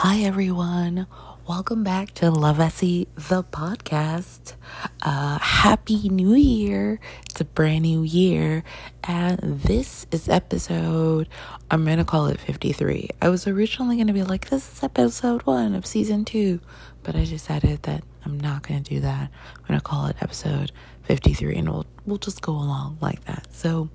Hi, 0.00 0.18
everyone. 0.18 1.06
Welcome 1.48 1.82
back 1.82 2.10
to 2.16 2.30
Love 2.30 2.60
Essie, 2.60 3.08
the 3.14 3.42
podcast. 3.42 4.52
Uh, 5.00 5.38
Happy 5.38 6.10
New 6.10 6.34
Year. 6.34 7.00
It's 7.30 7.40
a 7.40 7.46
brand 7.46 7.84
new 7.84 8.02
year. 8.02 8.62
And 9.04 9.38
this 9.62 10.06
is 10.10 10.28
episode, 10.28 11.30
I'm 11.70 11.86
going 11.86 11.96
to 11.96 12.04
call 12.04 12.26
it 12.26 12.38
53. 12.38 13.08
I 13.22 13.30
was 13.30 13.46
originally 13.46 13.96
going 13.96 14.08
to 14.08 14.12
be 14.12 14.22
like, 14.22 14.50
this 14.50 14.70
is 14.70 14.82
episode 14.82 15.40
one 15.46 15.74
of 15.74 15.86
season 15.86 16.26
two. 16.26 16.60
But 17.02 17.16
I 17.16 17.24
decided 17.24 17.84
that 17.84 18.04
I'm 18.26 18.38
not 18.38 18.68
going 18.68 18.82
to 18.82 18.94
do 18.96 19.00
that. 19.00 19.30
I'm 19.56 19.66
going 19.66 19.80
to 19.80 19.84
call 19.84 20.08
it 20.08 20.16
episode 20.20 20.72
53 21.04 21.56
and 21.56 21.70
we'll, 21.70 21.86
we'll 22.04 22.18
just 22.18 22.42
go 22.42 22.52
along 22.52 22.98
like 23.00 23.24
that. 23.24 23.46
So, 23.50 23.88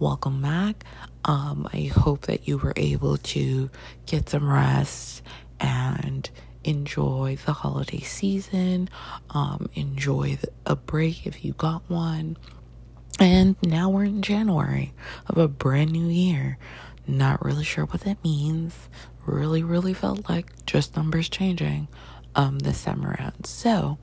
welcome 0.00 0.42
back. 0.42 0.84
Um, 1.26 1.68
I 1.72 1.90
hope 1.94 2.22
that 2.22 2.46
you 2.46 2.56
were 2.56 2.72
able 2.76 3.18
to 3.18 3.68
get 4.06 4.28
some 4.28 4.48
rest 4.48 5.22
and 5.60 6.28
enjoy 6.64 7.36
the 7.44 7.52
holiday 7.52 8.00
season. 8.00 8.88
Um, 9.30 9.68
enjoy 9.74 10.38
a 10.64 10.76
break 10.76 11.26
if 11.26 11.44
you 11.44 11.52
got 11.52 11.82
one. 11.88 12.36
And 13.18 13.56
now 13.62 13.88
we're 13.90 14.04
in 14.04 14.22
January 14.22 14.92
of 15.26 15.36
a 15.36 15.48
brand 15.48 15.90
new 15.90 16.06
year. 16.06 16.58
Not 17.06 17.44
really 17.44 17.64
sure 17.64 17.86
what 17.86 18.02
that 18.02 18.22
means. 18.22 18.74
Really, 19.24 19.62
really 19.62 19.94
felt 19.94 20.28
like 20.28 20.64
just 20.66 20.96
numbers 20.96 21.28
changing 21.28 21.88
um, 22.34 22.60
this 22.60 22.84
time 22.84 23.04
around. 23.04 23.46
So, 23.46 23.98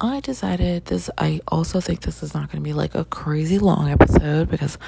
I 0.00 0.20
decided 0.20 0.84
this. 0.84 1.10
I 1.18 1.40
also 1.48 1.80
think 1.80 2.02
this 2.02 2.22
is 2.22 2.32
not 2.32 2.52
going 2.52 2.62
to 2.62 2.68
be 2.68 2.72
like 2.72 2.94
a 2.94 3.04
crazy 3.04 3.58
long 3.58 3.90
episode 3.90 4.48
because 4.48 4.78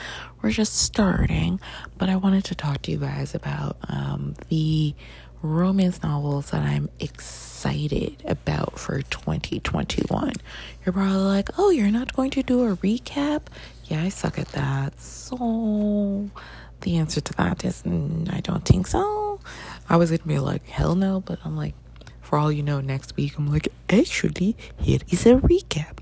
we're 0.41 0.51
just 0.51 0.77
starting. 0.77 1.61
But 1.99 2.09
I 2.09 2.17
wanted 2.17 2.45
to 2.45 2.55
talk 2.55 2.83
to 2.83 2.93
you 2.93 2.99
guys 2.99 3.35
about 3.35 3.77
um, 3.89 4.37
the 4.51 4.95
romance 5.43 6.03
novels 6.03 6.51
that 6.51 6.63
I'm 6.63 6.89
excited 7.01 8.23
about 8.25 8.79
for 8.79 9.03
2021. 9.03 10.33
You're 10.85 10.93
probably 10.93 11.17
like, 11.17 11.49
oh, 11.59 11.71
you're 11.71 11.91
not 11.91 12.13
going 12.15 12.31
to 12.33 12.43
do 12.45 12.63
a 12.71 12.77
recap? 12.77 13.43
Yeah, 13.87 14.03
I 14.03 14.11
suck 14.11 14.39
at 14.39 14.49
that. 14.49 15.01
So 15.01 16.31
the 16.83 16.97
answer 16.99 17.21
to 17.21 17.33
that 17.35 17.65
is 17.65 17.83
mm, 17.83 18.33
I 18.33 18.41
don't 18.41 18.65
think 18.65 18.87
so. 18.87 19.41
I 19.89 19.97
was 19.97 20.11
going 20.11 20.21
to 20.21 20.29
be 20.29 20.39
like, 20.39 20.67
hell 20.67 20.95
no, 20.95 21.21
but 21.21 21.41
I'm 21.45 21.57
like, 21.57 21.75
for 22.31 22.39
all 22.39 22.53
you 22.53 22.63
know, 22.63 22.81
next 22.81 23.17
week, 23.17 23.37
I'm 23.37 23.49
like, 23.49 23.67
actually, 23.89 24.57
here 24.79 25.01
is 25.11 25.27
a 25.27 25.35
recap. 25.35 25.99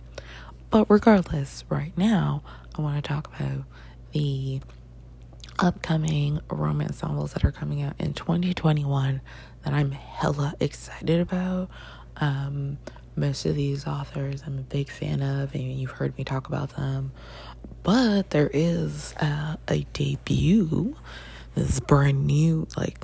But 0.69 0.85
regardless, 0.91 1.65
right 1.71 1.97
now, 1.97 2.43
I 2.77 2.83
want 2.83 3.03
to 3.03 3.09
talk 3.09 3.29
about 3.35 3.65
the 4.13 4.61
upcoming 5.59 6.41
romance 6.51 7.03
novels 7.03 7.33
that 7.33 7.47
are 7.47 7.51
coming 7.51 7.81
out 7.81 7.95
in 7.99 8.13
2021 8.13 9.23
that 9.65 9.73
I'm 9.73 9.93
hella 9.93 10.53
excited 10.61 11.19
about. 11.19 11.71
Um, 12.19 12.77
most 13.17 13.47
of 13.47 13.57
these 13.57 13.87
authors 13.87 14.43
I'm 14.47 14.59
a 14.59 14.63
big 14.63 14.91
fan 14.91 15.23
of, 15.23 15.55
and 15.55 15.81
you've 15.81 15.93
heard 15.93 16.17
me 16.19 16.25
talk 16.25 16.47
about 16.47 16.77
them. 16.77 17.11
But 17.83 18.31
there 18.31 18.51
is 18.53 19.15
uh, 19.19 19.57
a 19.67 19.87
debut, 19.95 20.95
this 21.55 21.81
brand 21.81 22.27
new, 22.27 22.69
like 22.77 22.99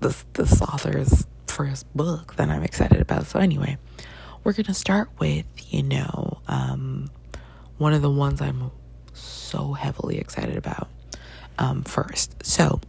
this 0.00 0.24
this 0.32 0.62
author's 0.62 1.26
first 1.60 1.94
book 1.94 2.36
that 2.36 2.48
I'm 2.48 2.62
excited 2.62 3.02
about. 3.02 3.26
So, 3.26 3.38
anyway, 3.38 3.76
we're 4.42 4.54
going 4.54 4.64
to 4.64 4.72
start 4.72 5.10
with, 5.18 5.44
you 5.68 5.82
know, 5.82 6.40
um, 6.48 7.10
one 7.76 7.92
of 7.92 8.00
the 8.00 8.10
ones 8.10 8.40
I'm 8.40 8.70
so 9.12 9.74
heavily 9.74 10.16
excited 10.16 10.56
about 10.56 10.88
um, 11.58 11.82
first. 11.82 12.34
So, 12.46 12.80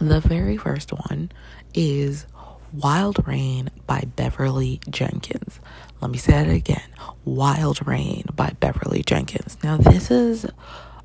the 0.00 0.18
very 0.18 0.56
first 0.56 0.90
one 0.90 1.30
is 1.74 2.26
Wild 2.72 3.24
Rain 3.24 3.70
by 3.86 4.02
Beverly 4.16 4.80
Jenkins. 4.90 5.60
Let 6.00 6.10
me 6.10 6.18
say 6.18 6.40
it 6.40 6.52
again 6.52 6.88
Wild 7.24 7.86
Rain 7.86 8.24
by 8.34 8.50
Beverly 8.58 9.04
Jenkins. 9.04 9.58
Now, 9.62 9.76
this 9.76 10.10
is 10.10 10.44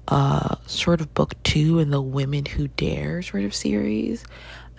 uh, 0.07 0.55
sort 0.65 0.99
of 0.99 1.13
book 1.13 1.35
two 1.43 1.77
in 1.77 1.91
the 1.91 2.01
Women 2.01 2.45
Who 2.45 2.69
Dare 2.69 3.21
sort 3.21 3.43
of 3.43 3.53
series. 3.53 4.25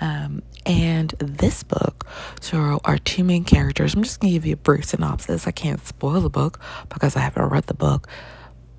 Um, 0.03 0.43
and 0.67 1.11
this 1.19 1.63
book, 1.63 2.09
so 2.41 2.81
our 2.85 2.99
two 2.99 3.23
main 3.23 3.45
characters, 3.45 3.95
I'm 3.95 4.03
just 4.03 4.19
gonna 4.19 4.33
give 4.33 4.45
you 4.45 4.55
a 4.55 4.57
brief 4.57 4.85
synopsis. 4.87 5.47
I 5.47 5.53
can't 5.53 5.85
spoil 5.87 6.21
the 6.21 6.29
book 6.29 6.59
because 6.89 7.15
I 7.15 7.21
haven't 7.21 7.49
read 7.51 7.67
the 7.69 7.75
book, 7.75 8.09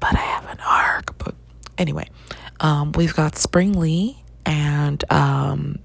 but 0.02 0.14
I 0.16 0.20
have 0.20 0.46
an 0.50 0.60
arc. 0.60 1.18
But 1.18 1.36
anyway, 1.78 2.10
um, 2.60 2.92
we've 2.92 3.16
got 3.16 3.38
Spring 3.38 3.80
Lee 3.80 4.22
and 4.46 5.02
um, 5.10 5.80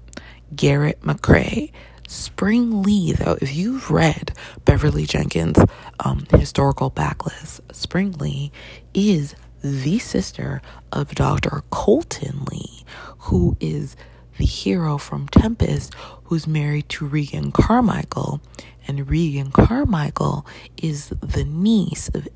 Garrett 0.53 0.99
McRae. 1.03 1.71
Spring 2.05 2.83
Lee, 2.83 3.13
though, 3.13 3.37
if 3.39 3.55
you've 3.55 3.89
read 3.89 4.33
Beverly 4.65 5.05
Jenkins' 5.05 5.63
um, 6.01 6.25
historical 6.31 6.91
backlist, 6.91 7.61
Spring 7.73 8.11
Lee 8.13 8.51
is 8.93 9.35
the 9.63 9.99
sister 9.99 10.61
of 10.91 11.15
Dr. 11.15 11.63
Colton 11.69 12.45
Lee, 12.51 12.83
who 13.19 13.55
is 13.61 13.95
the 14.39 14.45
hero 14.45 14.97
from 14.97 15.27
Tempest 15.27 15.93
who's 16.23 16.47
married 16.47 16.87
to 16.89 17.05
Regan 17.05 17.51
Carmichael. 17.51 18.41
And 18.87 19.07
Regan 19.07 19.51
Carmichael 19.51 20.47
is 20.81 21.09
the 21.21 21.43
niece 21.43 22.07
of 22.09 22.27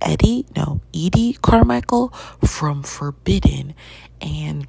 Eddie, 0.00 0.46
no, 0.54 0.80
Edie 0.94 1.32
Carmichael 1.32 2.10
from 2.44 2.82
Forbidden. 2.84 3.74
And 4.20 4.68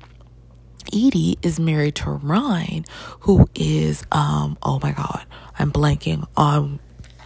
Edie 0.88 1.38
is 1.44 1.60
married 1.60 1.96
to 1.96 2.12
Ryan, 2.12 2.86
who 3.22 3.48
is, 3.54 4.04
um, 4.12 4.58
oh 4.64 4.80
my 4.82 4.94
God, 4.94 5.26
I'm 5.60 5.72
blanking 5.72 6.26
on. 6.36 6.80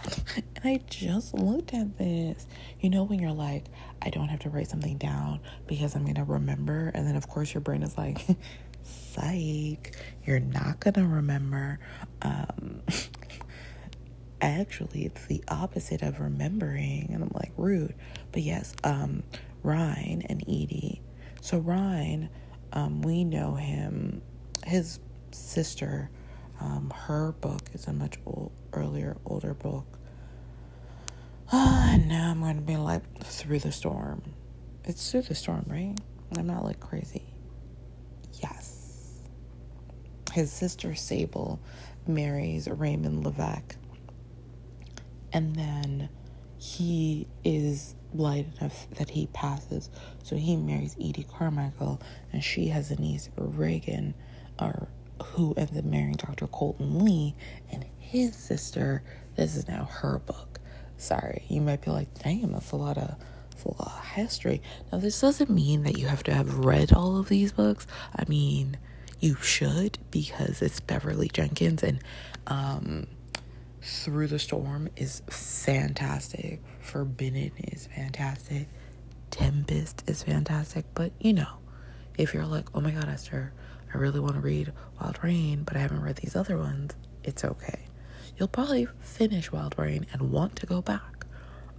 I 0.64 0.80
just 0.90 1.32
looked 1.32 1.72
at 1.72 1.96
this. 1.96 2.46
You 2.80 2.90
know, 2.90 3.04
when 3.04 3.20
you're 3.20 3.32
like, 3.32 3.66
I 4.02 4.10
don't 4.10 4.28
have 4.28 4.40
to 4.40 4.50
write 4.50 4.68
something 4.68 4.98
down 4.98 5.40
because 5.66 5.94
I'm 5.94 6.02
going 6.02 6.16
to 6.16 6.24
remember. 6.24 6.90
And 6.92 7.06
then, 7.06 7.16
of 7.16 7.28
course, 7.28 7.54
your 7.54 7.60
brain 7.62 7.82
is 7.82 7.96
like, 7.96 8.26
psych, 8.84 9.96
you're 10.24 10.40
not 10.40 10.80
gonna 10.80 11.06
remember. 11.06 11.78
Um, 12.22 12.82
actually, 14.40 15.06
it's 15.06 15.26
the 15.26 15.42
opposite 15.48 16.02
of 16.02 16.20
remembering, 16.20 17.10
and 17.12 17.22
I'm 17.22 17.32
like 17.34 17.52
rude. 17.56 17.94
But 18.32 18.42
yes, 18.42 18.74
um, 18.84 19.22
Ryan 19.62 20.22
and 20.22 20.42
Edie. 20.42 21.02
So 21.40 21.58
Ryan, 21.58 22.28
um, 22.72 23.02
we 23.02 23.24
know 23.24 23.54
him. 23.54 24.22
His 24.64 24.98
sister, 25.30 26.10
um, 26.60 26.90
her 26.94 27.32
book 27.32 27.62
is 27.72 27.86
a 27.86 27.92
much 27.92 28.18
old, 28.26 28.52
earlier, 28.72 29.16
older 29.26 29.54
book. 29.54 29.86
Uh, 31.52 31.88
and 31.90 32.08
now 32.08 32.30
I'm 32.30 32.40
going 32.40 32.56
to 32.56 32.62
be 32.62 32.76
like 32.76 33.02
through 33.22 33.58
the 33.58 33.72
storm. 33.72 34.22
It's 34.84 35.10
through 35.10 35.22
the 35.22 35.34
storm, 35.34 35.64
right? 35.66 35.94
I'm 36.36 36.46
not 36.46 36.64
like 36.64 36.80
crazy. 36.80 37.24
Yes 38.42 38.74
his 40.34 40.50
sister 40.50 40.96
Sable 40.96 41.60
marries 42.08 42.68
Raimond 42.68 43.24
LeVeq. 43.24 43.76
And 45.32 45.54
then 45.54 46.08
he 46.58 47.28
is 47.44 47.94
light 48.12 48.46
enough 48.60 48.88
that 48.96 49.10
he 49.10 49.28
passes. 49.28 49.90
So 50.24 50.34
he 50.34 50.56
marries 50.56 50.96
Edie 51.00 51.26
Carmichael, 51.30 52.00
and 52.32 52.42
she 52.42 52.66
has 52.66 52.90
a 52.90 52.96
niece, 53.00 53.30
Regan, 53.36 54.14
or 54.60 54.88
who 55.22 55.54
ends 55.56 55.76
up 55.78 55.84
marrying 55.84 56.14
Dr. 56.14 56.48
Colton 56.48 57.04
Lee, 57.04 57.36
and 57.70 57.84
his 57.98 58.34
sister. 58.34 59.04
This 59.36 59.54
is 59.54 59.68
now 59.68 59.84
her 59.84 60.18
book. 60.18 60.58
Sorry, 60.96 61.44
you 61.48 61.60
might 61.60 61.82
be 61.82 61.92
like, 61.92 62.12
damn, 62.22 62.52
that's 62.52 62.72
a 62.72 62.76
lot 62.76 62.98
of 62.98 63.14
a 63.64 63.68
lot 63.68 63.98
of 63.98 64.04
history. 64.04 64.60
Now, 64.92 64.98
this 64.98 65.20
doesn't 65.20 65.48
mean 65.48 65.84
that 65.84 65.96
you 65.96 66.06
have 66.06 66.22
to 66.24 66.34
have 66.34 66.58
read 66.58 66.92
all 66.92 67.16
of 67.16 67.28
these 67.28 67.52
books. 67.52 67.86
I 68.14 68.24
mean, 68.28 68.76
you 69.24 69.36
should 69.36 69.96
because 70.10 70.60
it's 70.60 70.80
Beverly 70.80 71.28
Jenkins 71.28 71.82
and 71.82 71.98
um, 72.46 73.06
Through 73.80 74.26
the 74.26 74.38
Storm 74.38 74.90
is 74.96 75.22
fantastic. 75.30 76.62
Forbidden 76.80 77.52
is 77.72 77.86
fantastic. 77.86 78.68
Tempest 79.30 80.04
is 80.06 80.22
fantastic. 80.22 80.84
But 80.92 81.12
you 81.18 81.32
know, 81.32 81.48
if 82.18 82.34
you're 82.34 82.44
like, 82.44 82.66
oh 82.74 82.82
my 82.82 82.90
god, 82.90 83.08
Esther, 83.08 83.54
I 83.92 83.96
really 83.96 84.20
want 84.20 84.34
to 84.34 84.40
read 84.40 84.72
Wild 85.00 85.18
Rain, 85.22 85.62
but 85.64 85.74
I 85.74 85.80
haven't 85.80 86.02
read 86.02 86.16
these 86.16 86.36
other 86.36 86.58
ones, 86.58 86.92
it's 87.22 87.44
okay. 87.44 87.86
You'll 88.36 88.48
probably 88.48 88.88
finish 89.00 89.50
Wild 89.50 89.74
Rain 89.78 90.06
and 90.12 90.30
want 90.32 90.56
to 90.56 90.66
go 90.66 90.82
back. 90.82 91.24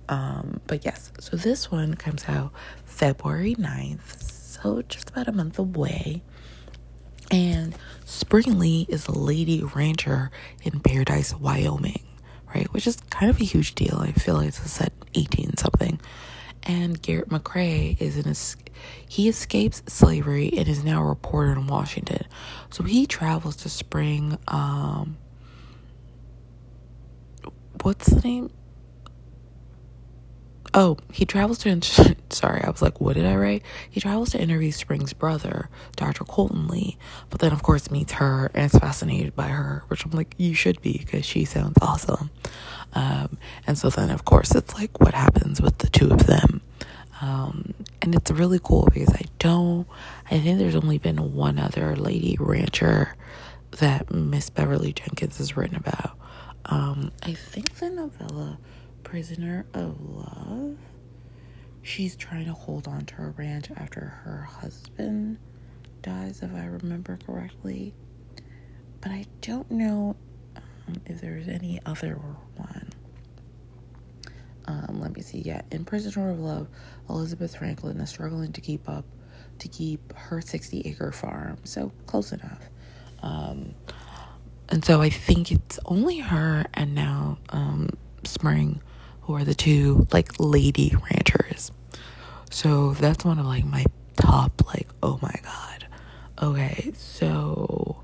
Um, 0.09 0.61
but 0.65 0.83
yes, 0.83 1.11
so 1.19 1.37
this 1.37 1.69
one 1.69 1.93
comes 1.93 2.25
out 2.27 2.51
February 2.85 3.53
9th, 3.53 4.19
so 4.19 4.81
just 4.83 5.11
about 5.11 5.27
a 5.27 5.31
month 5.31 5.59
away. 5.59 6.23
And 7.31 7.75
Spring 8.05 8.59
Lee 8.59 8.85
is 8.89 9.07
a 9.07 9.11
lady 9.17 9.63
rancher 9.63 10.31
in 10.63 10.79
Paradise, 10.79 11.33
Wyoming, 11.33 12.03
right? 12.53 12.71
Which 12.71 12.87
is 12.87 12.97
kind 13.09 13.29
of 13.29 13.41
a 13.41 13.43
huge 13.43 13.75
deal. 13.75 13.97
I 13.97 14.11
feel 14.11 14.35
like 14.35 14.49
it's 14.49 14.71
set 14.71 14.93
18 15.15 15.57
something. 15.57 15.99
And 16.63 17.01
Garrett 17.01 17.29
McRae 17.29 17.99
is 18.01 18.17
in 18.17 18.27
es- 18.27 18.57
he 19.07 19.27
escapes 19.29 19.83
slavery 19.87 20.51
and 20.57 20.67
is 20.67 20.83
now 20.83 21.01
a 21.01 21.05
reporter 21.05 21.51
in 21.51 21.67
Washington. 21.67 22.25
So 22.69 22.83
he 22.83 23.05
travels 23.05 23.55
to 23.57 23.69
Spring 23.69 24.37
um 24.47 25.17
what's 27.81 28.07
the 28.07 28.21
name? 28.21 28.49
Oh, 30.77 30.97
he 31.09 31.25
travels 31.25 31.59
to. 31.59 31.81
Sorry, 32.29 32.61
I 32.61 32.69
was 32.69 32.81
like, 32.81 32.99
what 32.99 33.15
did 33.15 33.25
I 33.25 33.35
write? 33.37 33.63
He 33.89 34.01
travels 34.01 34.31
to 34.31 34.41
interview 34.41 34.71
Spring's 34.71 35.13
brother, 35.13 35.69
Dr. 35.95 36.25
Colton 36.25 36.67
Lee, 36.67 36.97
but 37.29 37.39
then, 37.39 37.53
of 37.53 37.63
course, 37.63 37.89
meets 37.89 38.11
her 38.13 38.51
and 38.53 38.65
is 38.65 38.77
fascinated 38.77 39.37
by 39.37 39.47
her, 39.47 39.85
which 39.87 40.03
I'm 40.03 40.11
like, 40.11 40.35
you 40.37 40.53
should 40.53 40.81
be 40.81 40.97
because 40.97 41.25
she 41.25 41.45
sounds 41.45 41.77
awesome. 41.81 42.29
Um, 42.91 43.37
and 43.65 43.77
so 43.77 43.89
then, 43.89 44.09
of 44.09 44.25
course, 44.25 44.53
it's 44.53 44.73
like 44.73 44.99
what 44.99 45.13
happens 45.13 45.61
with 45.61 45.77
the 45.77 45.87
two 45.87 46.11
of 46.11 46.27
them. 46.27 46.59
Um, 47.21 47.73
and 48.01 48.13
it's 48.13 48.29
really 48.29 48.59
cool 48.61 48.89
because 48.93 49.13
I 49.13 49.23
don't, 49.39 49.87
I 50.29 50.41
think 50.41 50.59
there's 50.59 50.75
only 50.75 50.97
been 50.97 51.33
one 51.33 51.57
other 51.57 51.95
lady 51.95 52.35
rancher 52.37 53.15
that 53.79 54.11
Miss 54.11 54.49
Beverly 54.49 54.91
Jenkins 54.91 55.37
has 55.37 55.55
written 55.55 55.77
about. 55.77 56.17
Um, 56.65 57.13
I 57.23 57.33
think 57.33 57.75
the 57.75 57.89
novella 57.89 58.57
Prisoner 59.05 59.65
of 59.73 60.01
Love. 60.01 60.77
She's 61.83 62.15
trying 62.17 62.45
to 62.47 62.53
hold 62.53 62.87
on 62.87 63.05
to 63.05 63.15
her 63.15 63.33
ranch 63.37 63.69
after 63.77 64.01
her 64.01 64.41
husband 64.41 65.37
dies, 66.01 66.41
if 66.41 66.53
I 66.53 66.65
remember 66.65 67.17
correctly. 67.25 67.93
But 68.99 69.11
I 69.11 69.25
don't 69.41 69.69
know 69.71 70.17
um, 70.57 70.95
if 71.05 71.21
there's 71.21 71.47
any 71.47 71.79
other 71.85 72.15
one. 72.57 72.89
Um, 74.65 74.99
let 74.99 75.15
me 75.15 75.21
see. 75.21 75.37
Yeah, 75.39 75.61
in 75.71 75.85
Prisoner 75.85 76.31
of 76.31 76.39
Love, 76.39 76.67
Elizabeth 77.07 77.55
Franklin 77.55 78.01
is 78.01 78.09
struggling 78.09 78.51
to 78.53 78.61
keep 78.61 78.89
up 78.89 79.05
to 79.59 79.67
keep 79.67 80.13
her 80.13 80.41
60 80.41 80.81
acre 80.81 81.11
farm. 81.11 81.57
So 81.63 81.91
close 82.07 82.31
enough. 82.31 82.63
Um, 83.21 83.75
and 84.69 84.83
so 84.83 85.01
I 85.01 85.09
think 85.09 85.51
it's 85.51 85.79
only 85.85 86.17
her 86.17 86.65
and 86.73 86.95
now 86.95 87.37
um, 87.49 87.91
Spring 88.23 88.81
who 89.25 89.35
are 89.35 89.43
the 89.43 89.55
two 89.55 90.07
like 90.11 90.31
lady 90.39 90.95
ranchers. 91.11 91.71
So 92.51 92.93
that's 92.93 93.25
one 93.25 93.39
of 93.39 93.45
like 93.45 93.65
my 93.65 93.85
top 94.17 94.65
like 94.67 94.87
oh 95.03 95.19
my 95.21 95.35
god. 95.43 95.87
Okay, 96.41 96.91
so 96.95 98.03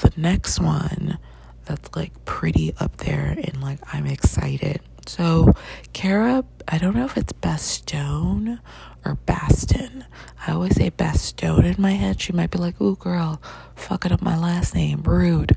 the 0.00 0.12
next 0.16 0.60
one 0.60 1.18
that's 1.64 1.94
like 1.94 2.24
pretty 2.24 2.74
up 2.78 2.96
there 2.98 3.36
and 3.42 3.62
like 3.62 3.78
I'm 3.94 4.06
excited. 4.06 4.80
So 5.06 5.52
Kara, 5.92 6.44
I 6.68 6.78
don't 6.78 6.96
know 6.96 7.04
if 7.04 7.16
it's 7.16 7.32
Bastone 7.32 8.58
or 9.04 9.14
Baston. 9.26 10.04
I 10.46 10.52
always 10.52 10.76
say 10.76 10.90
Bastone 10.90 11.64
in 11.76 11.80
my 11.80 11.92
head. 11.92 12.20
She 12.20 12.32
might 12.32 12.50
be 12.50 12.58
like, 12.58 12.80
"Ooh, 12.80 12.96
girl, 12.96 13.40
fucking 13.76 14.12
up 14.12 14.22
my 14.22 14.36
last 14.36 14.74
name, 14.74 15.02
rude." 15.02 15.56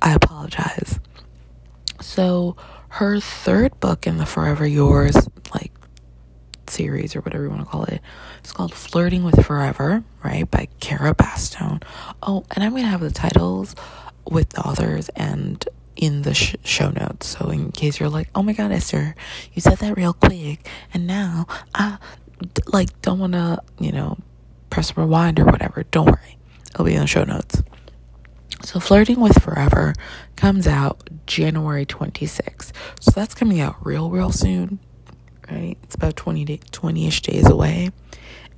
I 0.00 0.14
apologize. 0.14 0.98
So 2.00 2.56
her 2.92 3.20
third 3.20 3.78
book 3.80 4.06
in 4.06 4.18
the 4.18 4.26
Forever 4.26 4.66
Yours 4.66 5.16
like 5.54 5.72
series 6.66 7.16
or 7.16 7.20
whatever 7.20 7.44
you 7.44 7.50
want 7.50 7.62
to 7.62 7.66
call 7.66 7.84
it. 7.84 8.02
It's 8.40 8.52
called 8.52 8.74
Flirting 8.74 9.24
with 9.24 9.46
Forever, 9.46 10.04
right, 10.22 10.50
by 10.50 10.68
Kara 10.78 11.14
Bastone. 11.14 11.82
Oh, 12.22 12.44
and 12.54 12.62
I'm 12.62 12.72
going 12.72 12.82
to 12.82 12.88
have 12.90 13.00
the 13.00 13.10
titles 13.10 13.74
with 14.30 14.50
the 14.50 14.60
authors 14.60 15.08
and 15.10 15.66
in 15.96 16.22
the 16.22 16.34
sh- 16.34 16.56
show 16.64 16.90
notes. 16.90 17.28
So 17.28 17.48
in 17.48 17.72
case 17.72 17.98
you're 17.98 18.10
like, 18.10 18.28
"Oh 18.34 18.42
my 18.42 18.52
god, 18.52 18.72
Esther, 18.72 19.14
you 19.54 19.62
said 19.62 19.78
that 19.78 19.96
real 19.96 20.12
quick." 20.12 20.66
And 20.92 21.06
now 21.06 21.46
I 21.74 21.96
d- 22.40 22.62
like 22.66 23.00
don't 23.00 23.18
want 23.18 23.32
to, 23.32 23.62
you 23.78 23.92
know, 23.92 24.18
press 24.68 24.96
rewind 24.96 25.40
or 25.40 25.46
whatever. 25.46 25.84
Don't 25.90 26.06
worry. 26.06 26.36
It'll 26.72 26.84
be 26.84 26.94
in 26.94 27.00
the 27.00 27.06
show 27.06 27.24
notes. 27.24 27.62
So, 28.64 28.78
Flirting 28.80 29.20
with 29.20 29.42
Forever 29.42 29.92
comes 30.36 30.66
out 30.66 31.08
January 31.26 31.84
26th. 31.84 32.72
So, 33.00 33.10
that's 33.10 33.34
coming 33.34 33.60
out 33.60 33.76
real, 33.84 34.08
real 34.10 34.30
soon, 34.30 34.78
right? 35.50 35.76
It's 35.82 35.94
about 35.96 36.16
20 36.16 36.44
day, 36.44 36.58
20-ish 36.70 37.22
days 37.22 37.48
away. 37.48 37.90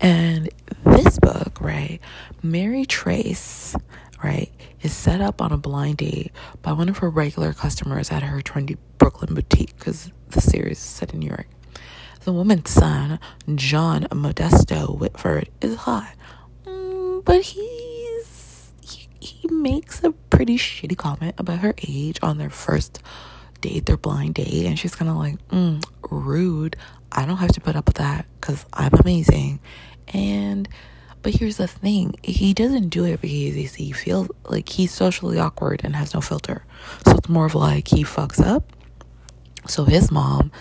And 0.00 0.50
this 0.84 1.18
book, 1.18 1.60
right, 1.60 2.00
Mary 2.42 2.84
Trace, 2.84 3.74
right, 4.22 4.50
is 4.82 4.92
set 4.92 5.20
up 5.20 5.40
on 5.40 5.52
a 5.52 5.56
blind 5.56 5.98
date 5.98 6.32
by 6.62 6.72
one 6.72 6.88
of 6.88 6.98
her 6.98 7.08
regular 7.08 7.52
customers 7.52 8.10
at 8.10 8.22
her 8.22 8.40
trendy 8.40 8.76
Brooklyn 8.98 9.34
boutique 9.34 9.76
because 9.78 10.10
the 10.30 10.40
series 10.40 10.78
is 10.78 10.84
set 10.84 11.14
in 11.14 11.20
New 11.20 11.28
York. 11.28 11.46
The 12.24 12.32
woman's 12.32 12.70
son, 12.70 13.18
John 13.54 14.04
Modesto 14.10 14.98
Whitford, 14.98 15.48
is 15.60 15.76
hot, 15.76 16.14
mm, 16.66 17.24
but 17.24 17.42
he 17.42 17.73
he 19.44 19.54
makes 19.54 20.02
a 20.02 20.10
pretty 20.30 20.56
shitty 20.56 20.96
comment 20.96 21.34
about 21.36 21.58
her 21.58 21.74
age 21.86 22.18
on 22.22 22.38
their 22.38 22.48
first 22.48 23.02
date, 23.60 23.84
their 23.84 23.98
blind 23.98 24.34
date, 24.34 24.64
and 24.64 24.78
she's 24.78 24.94
kind 24.94 25.10
of 25.10 25.18
like, 25.18 25.36
mm, 25.48 25.84
rude. 26.10 26.76
I 27.12 27.26
don't 27.26 27.36
have 27.36 27.52
to 27.52 27.60
put 27.60 27.76
up 27.76 27.86
with 27.86 27.96
that 27.96 28.24
because 28.40 28.64
I'm 28.72 28.94
amazing. 28.94 29.60
And, 30.08 30.66
but 31.20 31.34
here's 31.34 31.58
the 31.58 31.68
thing 31.68 32.14
he 32.22 32.54
doesn't 32.54 32.88
do 32.88 33.04
it 33.04 33.20
because 33.20 33.74
he 33.74 33.92
feels 33.92 34.28
like 34.48 34.70
he's 34.70 34.92
socially 34.92 35.38
awkward 35.38 35.82
and 35.84 35.94
has 35.94 36.14
no 36.14 36.22
filter. 36.22 36.64
So 37.06 37.16
it's 37.18 37.28
more 37.28 37.44
of 37.44 37.54
like 37.54 37.88
he 37.88 38.02
fucks 38.02 38.44
up. 38.44 38.72
So 39.68 39.84
his 39.84 40.10
mom 40.10 40.52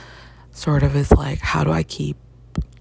sort 0.51 0.83
of 0.83 0.93
is 0.97 1.09
like, 1.11 1.39
how 1.39 1.63
do 1.63 1.71
I 1.71 1.83
keep 1.83 2.17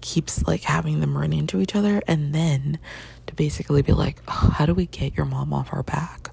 keeps 0.03 0.45
like 0.45 0.61
having 0.63 0.99
them 0.99 1.17
run 1.17 1.33
into 1.33 1.59
each 1.61 1.75
other 1.75 2.01
and 2.07 2.35
then 2.35 2.77
to 3.25 3.33
basically 3.33 3.81
be 3.81 3.93
like, 3.93 4.21
how 4.29 4.65
do 4.65 4.73
we 4.73 4.85
get 4.85 5.15
your 5.15 5.25
mom 5.25 5.53
off 5.53 5.73
our 5.73 5.81
back? 5.81 6.29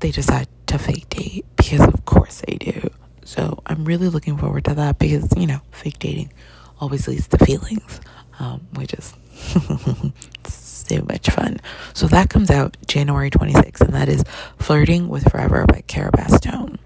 They 0.00 0.10
decide 0.10 0.48
to 0.66 0.78
fake 0.78 1.08
date 1.08 1.46
because, 1.56 1.80
of 1.80 2.04
course, 2.04 2.42
they 2.46 2.56
do. 2.56 2.90
So 3.24 3.62
I'm 3.66 3.84
really 3.86 4.08
looking 4.08 4.36
forward 4.36 4.64
to 4.66 4.74
that 4.74 4.98
because, 4.98 5.32
you 5.36 5.46
know, 5.46 5.60
fake 5.72 5.98
dating 5.98 6.32
always 6.78 7.08
leads 7.08 7.26
to 7.28 7.38
feelings, 7.38 8.00
um, 8.38 8.66
which 8.74 8.92
is 8.92 9.14
so 10.46 11.02
much 11.08 11.30
fun. 11.30 11.60
So 11.94 12.06
that 12.08 12.28
comes 12.28 12.50
out 12.50 12.76
January 12.86 13.30
26th, 13.30 13.80
and 13.80 13.94
that 13.94 14.08
is 14.10 14.22
Flirting 14.58 15.08
with 15.08 15.30
Forever 15.30 15.64
by 15.66 15.82
Kara 15.86 16.12
Bastone. 16.12 16.78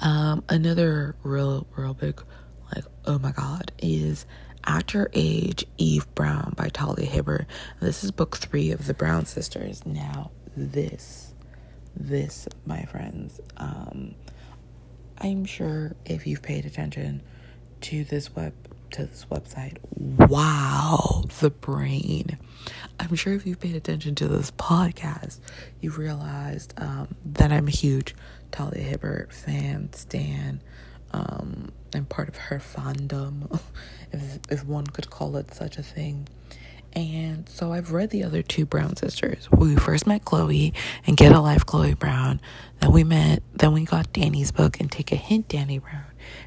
Um, 0.00 0.42
another 0.48 1.14
real, 1.22 1.66
real 1.76 1.94
big, 1.94 2.20
like, 2.74 2.84
oh 3.06 3.18
my 3.18 3.30
god, 3.30 3.70
is 3.78 4.26
Act 4.66 4.94
Your 4.94 5.10
Age, 5.12 5.64
Eve 5.78 6.12
Brown 6.14 6.54
by 6.56 6.68
Talia 6.68 7.06
Hibbert. 7.06 7.46
This 7.80 8.02
is 8.04 8.10
book 8.10 8.36
three 8.36 8.70
of 8.70 8.86
the 8.86 8.94
Brown 8.94 9.26
sisters. 9.26 9.84
Now, 9.86 10.30
this, 10.56 11.34
this, 11.94 12.48
my 12.64 12.82
friends, 12.84 13.40
um, 13.56 14.14
I'm 15.18 15.44
sure 15.44 15.94
if 16.04 16.26
you've 16.26 16.42
paid 16.42 16.66
attention 16.66 17.22
to 17.82 18.04
this 18.04 18.34
web 18.34 18.52
to 18.92 19.04
this 19.04 19.26
website, 19.30 19.78
wow, 19.90 21.24
the 21.40 21.50
brain. 21.50 22.38
I'm 23.00 23.14
sure 23.16 23.34
if 23.34 23.44
you've 23.44 23.60
paid 23.60 23.74
attention 23.74 24.14
to 24.16 24.28
this 24.28 24.52
podcast, 24.52 25.40
you've 25.80 25.98
realized 25.98 26.72
um, 26.76 27.14
that 27.24 27.52
I'm 27.52 27.66
a 27.66 27.72
huge 27.72 28.14
Talia 28.52 28.82
Hibbert 28.82 29.32
fan, 29.32 29.92
stan, 29.92 30.62
um, 31.12 31.72
and 31.96 32.08
part 32.08 32.28
of 32.28 32.36
her 32.36 32.58
fandom, 32.58 33.60
if, 34.12 34.38
if 34.50 34.64
one 34.64 34.86
could 34.86 35.10
call 35.10 35.36
it 35.36 35.52
such 35.54 35.78
a 35.78 35.82
thing. 35.82 36.28
And 36.92 37.46
so 37.48 37.72
I've 37.72 37.92
read 37.92 38.08
the 38.08 38.24
other 38.24 38.42
two 38.42 38.64
Brown 38.64 38.96
sisters. 38.96 39.50
We 39.50 39.76
first 39.76 40.06
met 40.06 40.24
Chloe 40.24 40.72
and 41.06 41.14
Get 41.16 41.32
a 41.32 41.40
Life, 41.40 41.66
Chloe 41.66 41.92
Brown. 41.92 42.40
Then 42.80 42.92
we 42.92 43.04
met, 43.04 43.42
then 43.52 43.72
we 43.72 43.84
got 43.84 44.14
Dani's 44.14 44.50
book 44.50 44.80
and 44.80 44.90
Take 44.90 45.12
a 45.12 45.16
Hint, 45.16 45.48
Dani 45.48 45.82
Brown. 45.82 46.04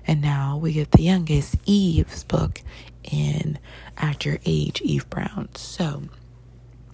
And 0.08 0.22
now 0.22 0.58
we 0.58 0.74
get 0.74 0.92
the 0.92 1.04
youngest, 1.04 1.56
Eve's 1.66 2.24
book 2.24 2.62
in 3.04 3.60
Act 3.98 4.26
Your 4.26 4.40
Age, 4.44 4.82
Eve 4.82 5.08
Brown. 5.10 5.50
So 5.54 6.04